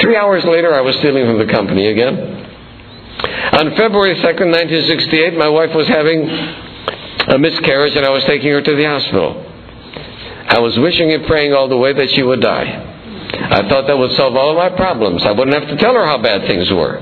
Three 0.00 0.16
hours 0.16 0.44
later, 0.44 0.74
I 0.74 0.80
was 0.80 0.96
stealing 0.96 1.24
from 1.26 1.38
the 1.38 1.52
company 1.52 1.86
again. 1.86 2.50
On 3.52 3.76
February 3.76 4.16
2nd, 4.16 4.50
1968, 4.50 5.36
my 5.36 5.48
wife 5.48 5.72
was 5.74 5.86
having 5.86 6.28
a 6.28 7.38
miscarriage, 7.38 7.94
and 7.94 8.04
I 8.04 8.10
was 8.10 8.24
taking 8.24 8.50
her 8.50 8.60
to 8.60 8.74
the 8.74 8.84
hospital. 8.84 9.46
I 10.48 10.58
was 10.58 10.76
wishing 10.78 11.12
and 11.12 11.24
praying 11.26 11.52
all 11.54 11.68
the 11.68 11.76
way 11.76 11.92
that 11.92 12.10
she 12.10 12.22
would 12.22 12.40
die. 12.40 12.93
I 13.50 13.68
thought 13.68 13.86
that 13.86 13.96
would 13.96 14.12
solve 14.12 14.36
all 14.36 14.54
my 14.54 14.70
problems. 14.70 15.24
I 15.24 15.32
wouldn't 15.32 15.54
have 15.56 15.68
to 15.68 15.76
tell 15.76 15.94
her 15.94 16.06
how 16.06 16.18
bad 16.18 16.46
things 16.46 16.70
were. 16.70 17.00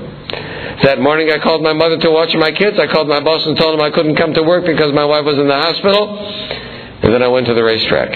That 0.83 0.99
morning 0.99 1.31
I 1.31 1.39
called 1.39 1.61
my 1.61 1.73
mother 1.73 1.97
to 1.97 2.11
watch 2.11 2.33
my 2.35 2.51
kids. 2.51 2.77
I 2.79 2.87
called 2.87 3.07
my 3.07 3.19
boss 3.19 3.45
and 3.45 3.55
told 3.57 3.75
him 3.75 3.81
I 3.81 3.91
couldn't 3.91 4.15
come 4.15 4.33
to 4.33 4.43
work 4.43 4.65
because 4.65 4.91
my 4.93 5.05
wife 5.05 5.25
was 5.25 5.37
in 5.37 5.47
the 5.47 5.55
hospital. 5.55 6.17
And 7.03 7.13
then 7.13 7.21
I 7.21 7.27
went 7.27 7.47
to 7.47 7.53
the 7.53 7.63
racetrack. 7.63 8.11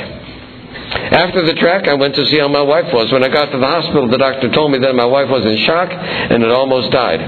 After 1.12 1.46
the 1.46 1.54
track, 1.56 1.88
I 1.88 1.94
went 1.94 2.16
to 2.16 2.26
see 2.28 2.40
how 2.40 2.48
my 2.48 2.62
wife 2.62 2.94
was. 2.94 3.12
When 3.12 3.24
I 3.24 3.30
got 3.30 3.52
to 3.52 3.58
the 3.58 3.68
hospital, 3.68 4.08
the 4.10 4.18
doctor 4.18 4.50
told 4.52 4.72
me 4.72 4.80
that 4.80 4.96
my 4.96 5.06
wife 5.06 5.30
was 5.30 5.46
in 5.46 5.58
shock 5.66 5.90
and 5.92 6.42
had 6.42 6.52
almost 6.52 6.92
died. 6.92 7.22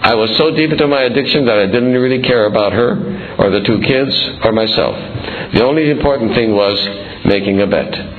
I 0.00 0.14
was 0.14 0.36
so 0.36 0.50
deep 0.54 0.70
into 0.70 0.86
my 0.86 1.02
addiction 1.02 1.44
that 1.46 1.58
I 1.58 1.66
didn't 1.66 1.92
really 1.92 2.22
care 2.22 2.46
about 2.46 2.72
her 2.72 3.36
or 3.38 3.50
the 3.50 3.60
two 3.60 3.80
kids 3.80 4.14
or 4.42 4.52
myself. 4.52 4.96
The 5.52 5.64
only 5.64 5.90
important 5.90 6.34
thing 6.34 6.54
was 6.54 6.78
making 7.26 7.60
a 7.60 7.66
bet. 7.66 8.17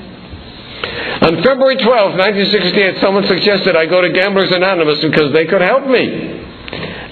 On 1.21 1.35
February 1.43 1.75
12, 1.75 2.15
1968, 2.15 3.01
someone 3.01 3.27
suggested 3.27 3.75
I 3.75 3.85
go 3.85 4.01
to 4.01 4.09
Gamblers 4.11 4.51
Anonymous 4.51 5.01
because 5.01 5.33
they 5.33 5.45
could 5.45 5.61
help 5.61 5.85
me. 5.85 6.47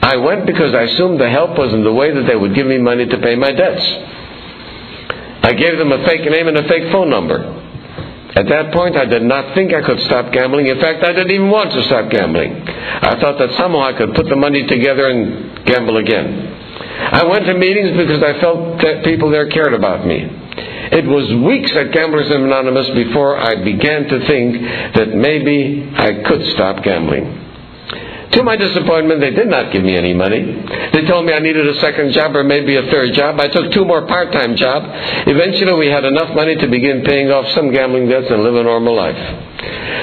I 0.01 0.15
went 0.15 0.45
because 0.45 0.73
I 0.73 0.83
assumed 0.83 1.19
the 1.19 1.29
help 1.29 1.57
was 1.57 1.73
in 1.73 1.83
the 1.83 1.91
way 1.91 2.13
that 2.13 2.25
they 2.25 2.35
would 2.35 2.55
give 2.55 2.67
me 2.67 2.77
money 2.77 3.05
to 3.05 3.17
pay 3.17 3.35
my 3.35 3.51
debts. 3.51 3.83
I 5.43 5.53
gave 5.53 5.77
them 5.77 5.91
a 5.91 6.05
fake 6.05 6.29
name 6.29 6.47
and 6.47 6.57
a 6.57 6.67
fake 6.67 6.91
phone 6.91 7.09
number. 7.09 7.35
At 8.35 8.47
that 8.47 8.71
point, 8.71 8.95
I 8.95 9.05
did 9.05 9.23
not 9.23 9.55
think 9.55 9.73
I 9.73 9.81
could 9.81 9.99
stop 10.01 10.31
gambling. 10.31 10.67
In 10.67 10.79
fact, 10.79 11.03
I 11.03 11.11
didn't 11.11 11.31
even 11.31 11.49
want 11.49 11.71
to 11.73 11.83
stop 11.85 12.09
gambling. 12.09 12.53
I 12.53 13.19
thought 13.19 13.39
that 13.39 13.57
somehow 13.57 13.81
I 13.81 13.93
could 13.93 14.13
put 14.13 14.29
the 14.29 14.35
money 14.35 14.65
together 14.67 15.07
and 15.09 15.65
gamble 15.65 15.97
again. 15.97 16.53
I 17.11 17.25
went 17.25 17.45
to 17.45 17.53
meetings 17.55 17.97
because 17.97 18.23
I 18.23 18.39
felt 18.39 18.79
that 18.81 19.03
people 19.03 19.31
there 19.31 19.49
cared 19.49 19.73
about 19.73 20.05
me. 20.05 20.46
It 20.91 21.05
was 21.05 21.33
weeks 21.43 21.71
at 21.75 21.91
Gamblers 21.91 22.29
Anonymous 22.29 22.89
before 22.91 23.37
I 23.37 23.63
began 23.63 24.07
to 24.07 24.27
think 24.27 24.61
that 24.95 25.15
maybe 25.15 25.91
I 25.95 26.23
could 26.23 26.45
stop 26.53 26.83
gambling. 26.83 27.43
To 28.31 28.43
my 28.43 28.55
disappointment, 28.55 29.21
they 29.21 29.31
did 29.31 29.47
not 29.47 29.71
give 29.71 29.83
me 29.83 29.95
any 29.95 30.13
money. 30.13 30.43
They 30.93 31.05
told 31.05 31.25
me 31.25 31.33
I 31.33 31.39
needed 31.39 31.65
a 31.67 31.79
second 31.79 32.11
job 32.11 32.35
or 32.35 32.43
maybe 32.43 32.75
a 32.75 32.83
third 32.91 33.13
job. 33.13 33.39
I 33.39 33.47
took 33.47 33.71
two 33.71 33.85
more 33.85 34.05
part-time 34.05 34.55
jobs. 34.55 34.85
Eventually, 35.27 35.73
we 35.73 35.87
had 35.87 36.03
enough 36.05 36.35
money 36.35 36.55
to 36.55 36.67
begin 36.67 37.03
paying 37.03 37.31
off 37.31 37.47
some 37.55 37.71
gambling 37.71 38.09
debts 38.09 38.27
and 38.29 38.43
live 38.43 38.55
a 38.55 38.63
normal 38.63 38.95
life. 38.95 39.17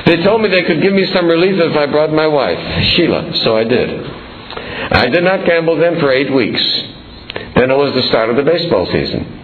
They 0.07 0.23
told 0.23 0.43
me 0.43 0.49
they 0.49 0.65
could 0.65 0.83
give 0.83 0.95
me 0.95 1.07
some 1.13 1.27
relief 1.27 1.61
if 1.61 1.77
I 1.77 1.87
brought 1.87 2.13
my 2.13 2.27
wife, 2.27 2.59
Sheila, 2.95 3.37
so 3.45 3.57
I 3.57 3.65
did. 3.65 4.11
I 4.91 5.09
did 5.09 5.23
not 5.23 5.45
gamble 5.45 5.77
then 5.77 6.01
for 6.01 6.11
eight 6.11 6.33
weeks. 6.33 6.63
Then 7.55 7.71
it 7.71 7.77
was 7.77 7.95
the 7.95 8.03
start 8.09 8.31
of 8.31 8.37
the 8.37 8.43
baseball 8.43 8.87
season. 8.87 9.44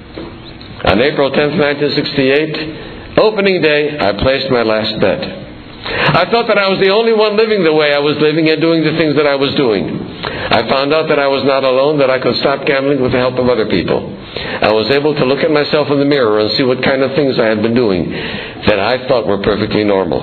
On 0.85 1.01
April 1.01 1.31
10, 1.31 1.59
1968, 1.59 3.19
opening 3.19 3.61
day, 3.61 3.99
I 3.99 4.13
placed 4.15 4.51
my 4.51 4.63
last 4.63 4.99
bet. 5.01 5.41
I 5.85 6.25
thought 6.31 6.47
that 6.49 6.59
I 6.59 6.69
was 6.69 6.81
the 6.81 6.91
only 6.91 7.13
one 7.13 7.37
living 7.37 7.65
the 7.65 7.73
way 7.73 7.93
I 7.95 7.99
was 7.99 8.17
living 8.19 8.49
and 8.49 8.61
doing 8.61 8.85
the 8.85 8.97
things 8.97 9.15
that 9.17 9.27
I 9.27 9.35
was 9.35 9.55
doing. 9.57 9.89
I 9.93 10.69
found 10.69 10.93
out 10.93 11.09
that 11.09 11.19
I 11.19 11.27
was 11.29 11.45
not 11.45 11.65
alone, 11.65 11.99
that 11.99 12.11
I 12.11 12.19
could 12.19 12.37
stop 12.37 12.67
gambling 12.67 13.01
with 13.01 13.13
the 13.13 13.19
help 13.19 13.39
of 13.39 13.49
other 13.49 13.67
people. 13.67 14.01
I 14.01 14.73
was 14.73 14.91
able 14.91 15.15
to 15.15 15.25
look 15.25 15.41
at 15.41 15.51
myself 15.51 15.91
in 15.91 15.99
the 15.99 16.05
mirror 16.05 16.41
and 16.41 16.51
see 16.53 16.63
what 16.65 16.83
kind 16.83 17.03
of 17.03 17.15
things 17.15 17.39
I 17.39 17.47
had 17.47 17.63
been 17.63 17.75
doing 17.75 18.11
that 18.11 18.79
I 18.79 19.07
thought 19.09 19.27
were 19.27 19.43
perfectly 19.43 19.85
normal. 19.85 20.21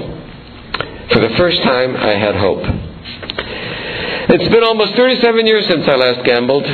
For 1.11 1.19
the 1.21 1.33
first 1.37 1.61
time, 1.63 1.95
I 1.95 2.13
had 2.17 2.35
hope. 2.35 2.63
It's 4.29 4.49
been 4.49 4.63
almost 4.63 4.93
37 4.95 5.47
years 5.47 5.67
since 5.67 5.87
I 5.87 5.95
last 5.95 6.25
gambled. 6.25 6.65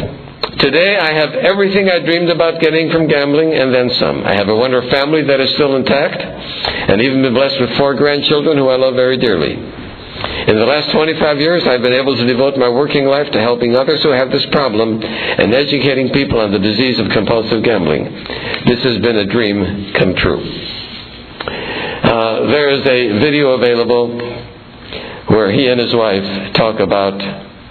Today 0.60 0.98
I 0.98 1.14
have 1.14 1.34
everything 1.34 1.90
I 1.90 2.00
dreamed 2.00 2.30
about 2.30 2.62
getting 2.62 2.92
from 2.92 3.08
gambling 3.08 3.54
and 3.54 3.74
then 3.74 3.90
some. 3.92 4.24
I 4.24 4.36
have 4.36 4.50
a 4.50 4.56
wonderful 4.56 4.90
family 4.92 5.24
that 5.24 5.40
is 5.40 5.52
still 5.54 5.76
intact 5.76 6.22
and 6.22 7.02
even 7.02 7.22
been 7.22 7.34
blessed 7.34 7.60
with 7.60 7.76
four 7.78 7.96
grandchildren 7.96 8.58
who 8.58 8.70
I 8.70 8.76
love 8.76 8.94
very 8.94 9.18
dearly. 9.18 9.54
In 9.54 10.56
the 10.56 10.66
last 10.66 10.92
25 10.92 11.40
years, 11.40 11.66
I've 11.66 11.82
been 11.82 11.94
able 11.94 12.16
to 12.16 12.26
devote 12.26 12.56
my 12.58 12.70
working 12.70 13.06
life 13.06 13.32
to 13.32 13.42
helping 13.42 13.76
others 13.76 14.04
who 14.04 14.12
have 14.12 14.32
this 14.32 14.46
problem 14.48 15.02
and 15.02 15.54
educating 15.54 16.10
people 16.12 16.40
on 16.40 16.52
the 16.52 16.60
disease 16.60 17.00
of 17.00 17.10
compulsive 17.10 17.64
gambling. 17.64 18.04
This 18.68 18.84
has 18.84 19.00
been 19.00 19.18
a 19.18 19.26
dream 19.26 19.94
come 19.94 20.14
true. 20.16 20.40
Uh, 22.04 22.46
there 22.52 22.70
is 22.70 22.82
a 22.82 23.20
video 23.20 23.52
available 23.54 24.20
where 25.28 25.52
he 25.52 25.68
and 25.68 25.80
his 25.80 25.94
wife 25.96 26.54
talk 26.54 26.80
about 26.80 27.18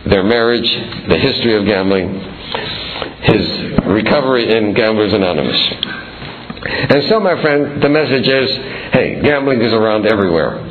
their 0.06 0.24
marriage, 0.24 0.68
the 1.08 1.18
history 1.18 1.54
of 1.56 1.64
gambling, 1.64 2.31
his 3.22 3.86
recovery 3.86 4.56
in 4.56 4.74
Gamblers 4.74 5.12
Anonymous. 5.12 5.60
And 6.64 7.04
so, 7.08 7.20
my 7.20 7.40
friend, 7.40 7.82
the 7.82 7.88
message 7.88 8.26
is 8.26 8.50
hey, 8.92 9.20
gambling 9.22 9.60
is 9.62 9.72
around 9.72 10.06
everywhere. 10.06 10.62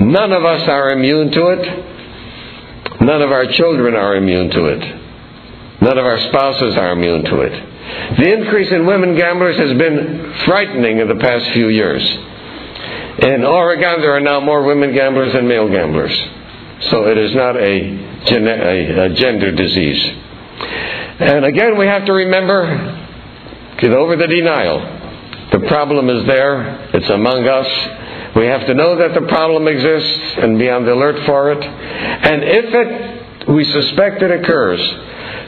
None 0.00 0.32
of 0.32 0.44
us 0.44 0.68
are 0.68 0.92
immune 0.92 1.30
to 1.32 1.46
it. 1.48 3.00
None 3.00 3.22
of 3.22 3.30
our 3.30 3.46
children 3.52 3.94
are 3.94 4.16
immune 4.16 4.50
to 4.50 4.64
it. 4.66 4.80
None 5.80 5.98
of 5.98 6.04
our 6.04 6.20
spouses 6.28 6.76
are 6.76 6.92
immune 6.92 7.24
to 7.24 7.40
it. 7.40 8.18
The 8.18 8.32
increase 8.32 8.70
in 8.70 8.86
women 8.86 9.16
gamblers 9.16 9.56
has 9.56 9.76
been 9.78 10.34
frightening 10.44 10.98
in 10.98 11.08
the 11.08 11.16
past 11.16 11.50
few 11.52 11.68
years. 11.68 12.02
In 13.18 13.44
Oregon, 13.44 14.00
there 14.00 14.14
are 14.14 14.20
now 14.20 14.40
more 14.40 14.62
women 14.62 14.94
gamblers 14.94 15.32
than 15.32 15.48
male 15.48 15.68
gamblers. 15.68 16.14
So 16.90 17.06
it 17.08 17.18
is 17.18 17.34
not 17.34 17.56
a, 17.56 17.80
a, 18.30 19.04
a 19.06 19.14
gender 19.14 19.50
disease. 19.52 20.04
And 21.20 21.44
again, 21.44 21.76
we 21.76 21.86
have 21.86 22.04
to 22.06 22.12
remember 22.12 23.06
get 23.78 23.92
over 23.92 24.16
the 24.16 24.26
denial. 24.26 24.80
The 25.50 25.60
problem 25.66 26.10
is 26.10 26.26
there, 26.26 26.90
it's 26.94 27.08
among 27.08 27.46
us. 27.46 28.36
We 28.36 28.46
have 28.46 28.66
to 28.66 28.74
know 28.74 28.96
that 28.96 29.14
the 29.14 29.26
problem 29.26 29.66
exists 29.66 30.34
and 30.38 30.58
be 30.58 30.68
on 30.68 30.84
the 30.84 30.92
alert 30.92 31.24
for 31.26 31.52
it. 31.52 31.64
And 31.64 32.42
if 32.44 32.74
it, 32.74 33.48
we 33.48 33.64
suspect 33.64 34.22
it 34.22 34.30
occurs, 34.30 34.80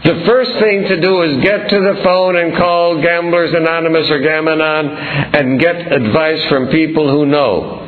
the 0.05 0.25
first 0.27 0.53
thing 0.59 0.89
to 0.89 1.01
do 1.01 1.23
is 1.23 1.45
get 1.45 1.69
to 1.69 1.81
the 1.81 2.01
phone 2.03 2.37
and 2.37 2.57
call 2.57 3.03
Gamblers 3.03 3.53
Anonymous 3.53 4.11
or 4.11 4.21
Gam-Anon 4.21 4.89
and 4.89 5.61
get 5.61 5.93
advice 5.93 6.45
from 6.47 6.69
people 6.69 7.11
who 7.11 7.27
know. 7.27 7.87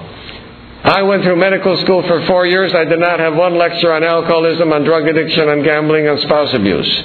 I 0.84 1.02
went 1.02 1.22
through 1.22 1.36
medical 1.36 1.76
school 1.78 2.02
for 2.02 2.26
four 2.26 2.44
years. 2.46 2.74
I 2.74 2.84
did 2.84 2.98
not 2.98 3.18
have 3.20 3.34
one 3.34 3.56
lecture 3.56 3.92
on 3.92 4.04
alcoholism, 4.04 4.72
on 4.72 4.84
drug 4.84 5.06
addiction, 5.06 5.48
on 5.48 5.62
gambling, 5.62 6.08
on 6.08 6.18
spouse 6.18 6.52
abuse. 6.52 7.02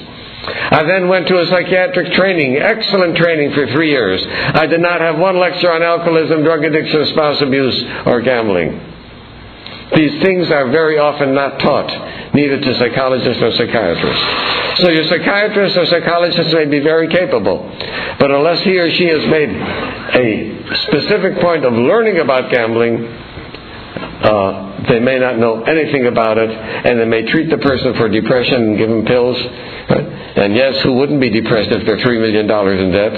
I 0.48 0.84
then 0.84 1.10
went 1.10 1.28
to 1.28 1.40
a 1.40 1.46
psychiatric 1.48 2.14
training, 2.14 2.56
excellent 2.56 3.18
training 3.18 3.54
for 3.54 3.68
three 3.68 3.90
years. 3.90 4.26
I 4.56 4.66
did 4.66 4.80
not 4.80 5.02
have 5.02 5.18
one 5.18 5.38
lecture 5.40 5.72
on 5.72 5.84
alcoholism, 5.84 6.44
drug 6.44 6.64
addiction, 6.64 7.06
spouse 7.08 7.42
abuse, 7.42 7.84
or 8.06 8.22
gambling. 8.22 8.80
These 9.96 10.22
things 10.22 10.52
are 10.52 10.70
very 10.70 10.98
often 10.98 11.34
not 11.34 11.60
taught, 11.60 12.34
neither 12.34 12.60
to 12.60 12.80
psychologists 12.80 13.42
or 13.42 13.52
psychiatrists. 13.54 14.82
So 14.84 14.90
your 14.90 15.06
psychiatrist 15.06 15.78
or 15.78 15.86
psychologist 15.86 16.54
may 16.54 16.66
be 16.66 16.80
very 16.80 17.08
capable, 17.08 17.64
but 18.20 18.32
unless 18.32 18.62
he 18.64 18.78
or 18.78 18.92
she 18.92 19.06
has 19.06 19.26
made 19.28 19.50
a 19.50 20.76
specific 20.88 21.40
point 21.40 21.66
of 21.66 21.74
learning 21.74 22.20
about 22.20 22.52
gambling, 22.52 23.06
uh, 23.06 24.67
they 24.88 25.00
may 25.00 25.20
not 25.20 25.38
know 25.38 25.64
anything 25.64 26.08
about 26.08 26.38
it, 26.38 26.50
and 26.50 27.00
they 27.00 27.06
may 27.06 27.24
treat 27.32 27.50
the 27.50 27.58
person 27.58 27.94
for 27.96 28.10
depression 28.10 28.64
and 28.64 28.78
give 28.78 28.90
them 28.90 29.06
pills. 29.06 29.38
And 30.38 30.56
yes, 30.56 30.82
who 30.84 30.94
wouldn't 30.94 31.20
be 31.20 31.30
depressed 31.30 31.72
if 31.72 31.86
they're 31.86 31.98
$3 31.98 32.20
million 32.20 32.50
in 32.80 32.92
debt? 32.92 33.14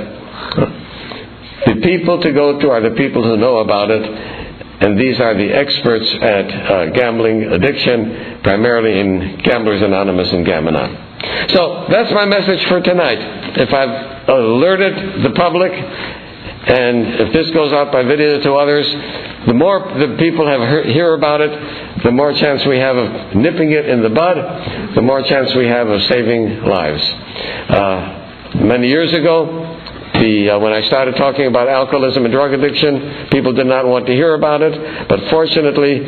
The 1.66 1.82
people 1.82 2.22
to 2.22 2.32
go 2.32 2.60
to 2.60 2.70
are 2.70 2.82
the 2.82 2.96
people 2.96 3.24
who 3.24 3.38
know 3.38 3.58
about 3.58 3.92
it, 3.92 4.04
and 4.82 4.98
these 5.00 5.20
are 5.20 5.36
the 5.36 5.52
experts 5.52 6.10
at 6.22 6.46
uh, 6.46 6.86
gambling 6.92 7.44
addiction, 7.44 8.40
primarily 8.44 9.00
in 9.00 9.42
Gamblers 9.44 9.82
Anonymous 9.82 10.32
and 10.32 10.46
Gam-Anon. 10.46 11.50
So 11.50 11.86
that's 11.90 12.12
my 12.14 12.26
message 12.26 12.66
for 12.68 12.80
tonight. 12.80 13.20
If 13.58 13.74
I've 13.74 14.30
alerted 14.30 15.24
the 15.24 15.32
public, 15.32 15.72
and 16.70 17.20
if 17.22 17.34
this 17.34 17.50
goes 17.52 17.74
out 17.74 17.92
by 17.92 18.04
video 18.04 18.40
to 18.42 18.54
others, 18.54 18.88
the 19.48 19.54
more 19.54 19.80
the 19.98 20.18
people 20.20 20.46
have 20.46 20.86
hear 20.86 21.16
about 21.16 21.42
it, 21.42 22.04
the 22.04 22.12
more 22.12 22.32
chance 22.34 22.64
we 22.66 22.78
have 22.78 22.96
of 22.96 23.36
nipping 23.36 23.72
it 23.72 23.90
in 23.90 24.04
the 24.04 24.10
bud, 24.10 24.94
the 24.94 25.02
more 25.02 25.24
chance 25.24 25.54
we 25.56 25.66
have 25.66 25.88
of 25.88 26.02
saving 26.04 26.62
lives. 26.64 27.04
Uh, 27.70 28.56
many 28.66 28.88
years 28.88 29.12
ago, 29.14 29.79
the, 30.20 30.50
uh, 30.52 30.60
when 30.60 30.74
I 30.74 30.82
started 30.84 31.16
talking 31.16 31.48
about 31.48 31.68
alcoholism 31.68 32.26
and 32.26 32.32
drug 32.32 32.54
addiction, 32.54 33.28
people 33.32 33.54
did 33.54 33.68
not 33.68 33.86
want 33.88 34.06
to 34.08 34.14
hear 34.14 34.34
about 34.36 34.62
it. 34.62 35.08
But 35.08 35.30
fortunately, 35.30 36.04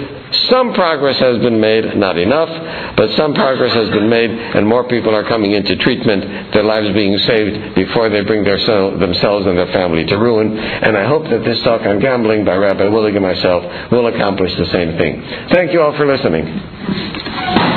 some 0.50 0.74
progress 0.74 1.18
has 1.20 1.40
been 1.40 1.60
made. 1.60 1.96
Not 1.96 2.18
enough, 2.18 2.96
but 2.96 3.10
some 3.12 3.34
progress 3.34 3.74
has 3.74 3.90
been 3.90 4.10
made, 4.10 4.30
and 4.30 4.68
more 4.68 4.88
people 4.88 5.16
are 5.16 5.24
coming 5.24 5.52
into 5.52 5.76
treatment, 5.78 6.54
their 6.54 6.64
lives 6.64 6.94
being 6.94 7.18
saved 7.20 7.76
before 7.76 8.10
they 8.10 8.22
bring 8.22 8.44
their, 8.44 8.60
themselves 8.98 9.46
and 9.48 9.58
their 9.58 9.72
family 9.72 10.06
to 10.06 10.18
ruin. 10.18 10.58
And 10.58 10.98
I 10.98 11.06
hope 11.08 11.24
that 11.30 11.44
this 11.44 11.62
talk 11.64 11.82
on 11.82 12.00
gambling 12.00 12.46
by 12.46 12.56
Rabbi 12.56 12.84
Willig 12.84 13.16
and 13.16 13.24
myself 13.24 13.92
will 13.92 14.08
accomplish 14.08 14.56
the 14.58 14.66
same 14.68 14.98
thing. 14.98 15.24
Thank 15.50 15.74
you 15.74 15.82
all 15.82 15.96
for 15.96 16.06
listening. 16.06 17.72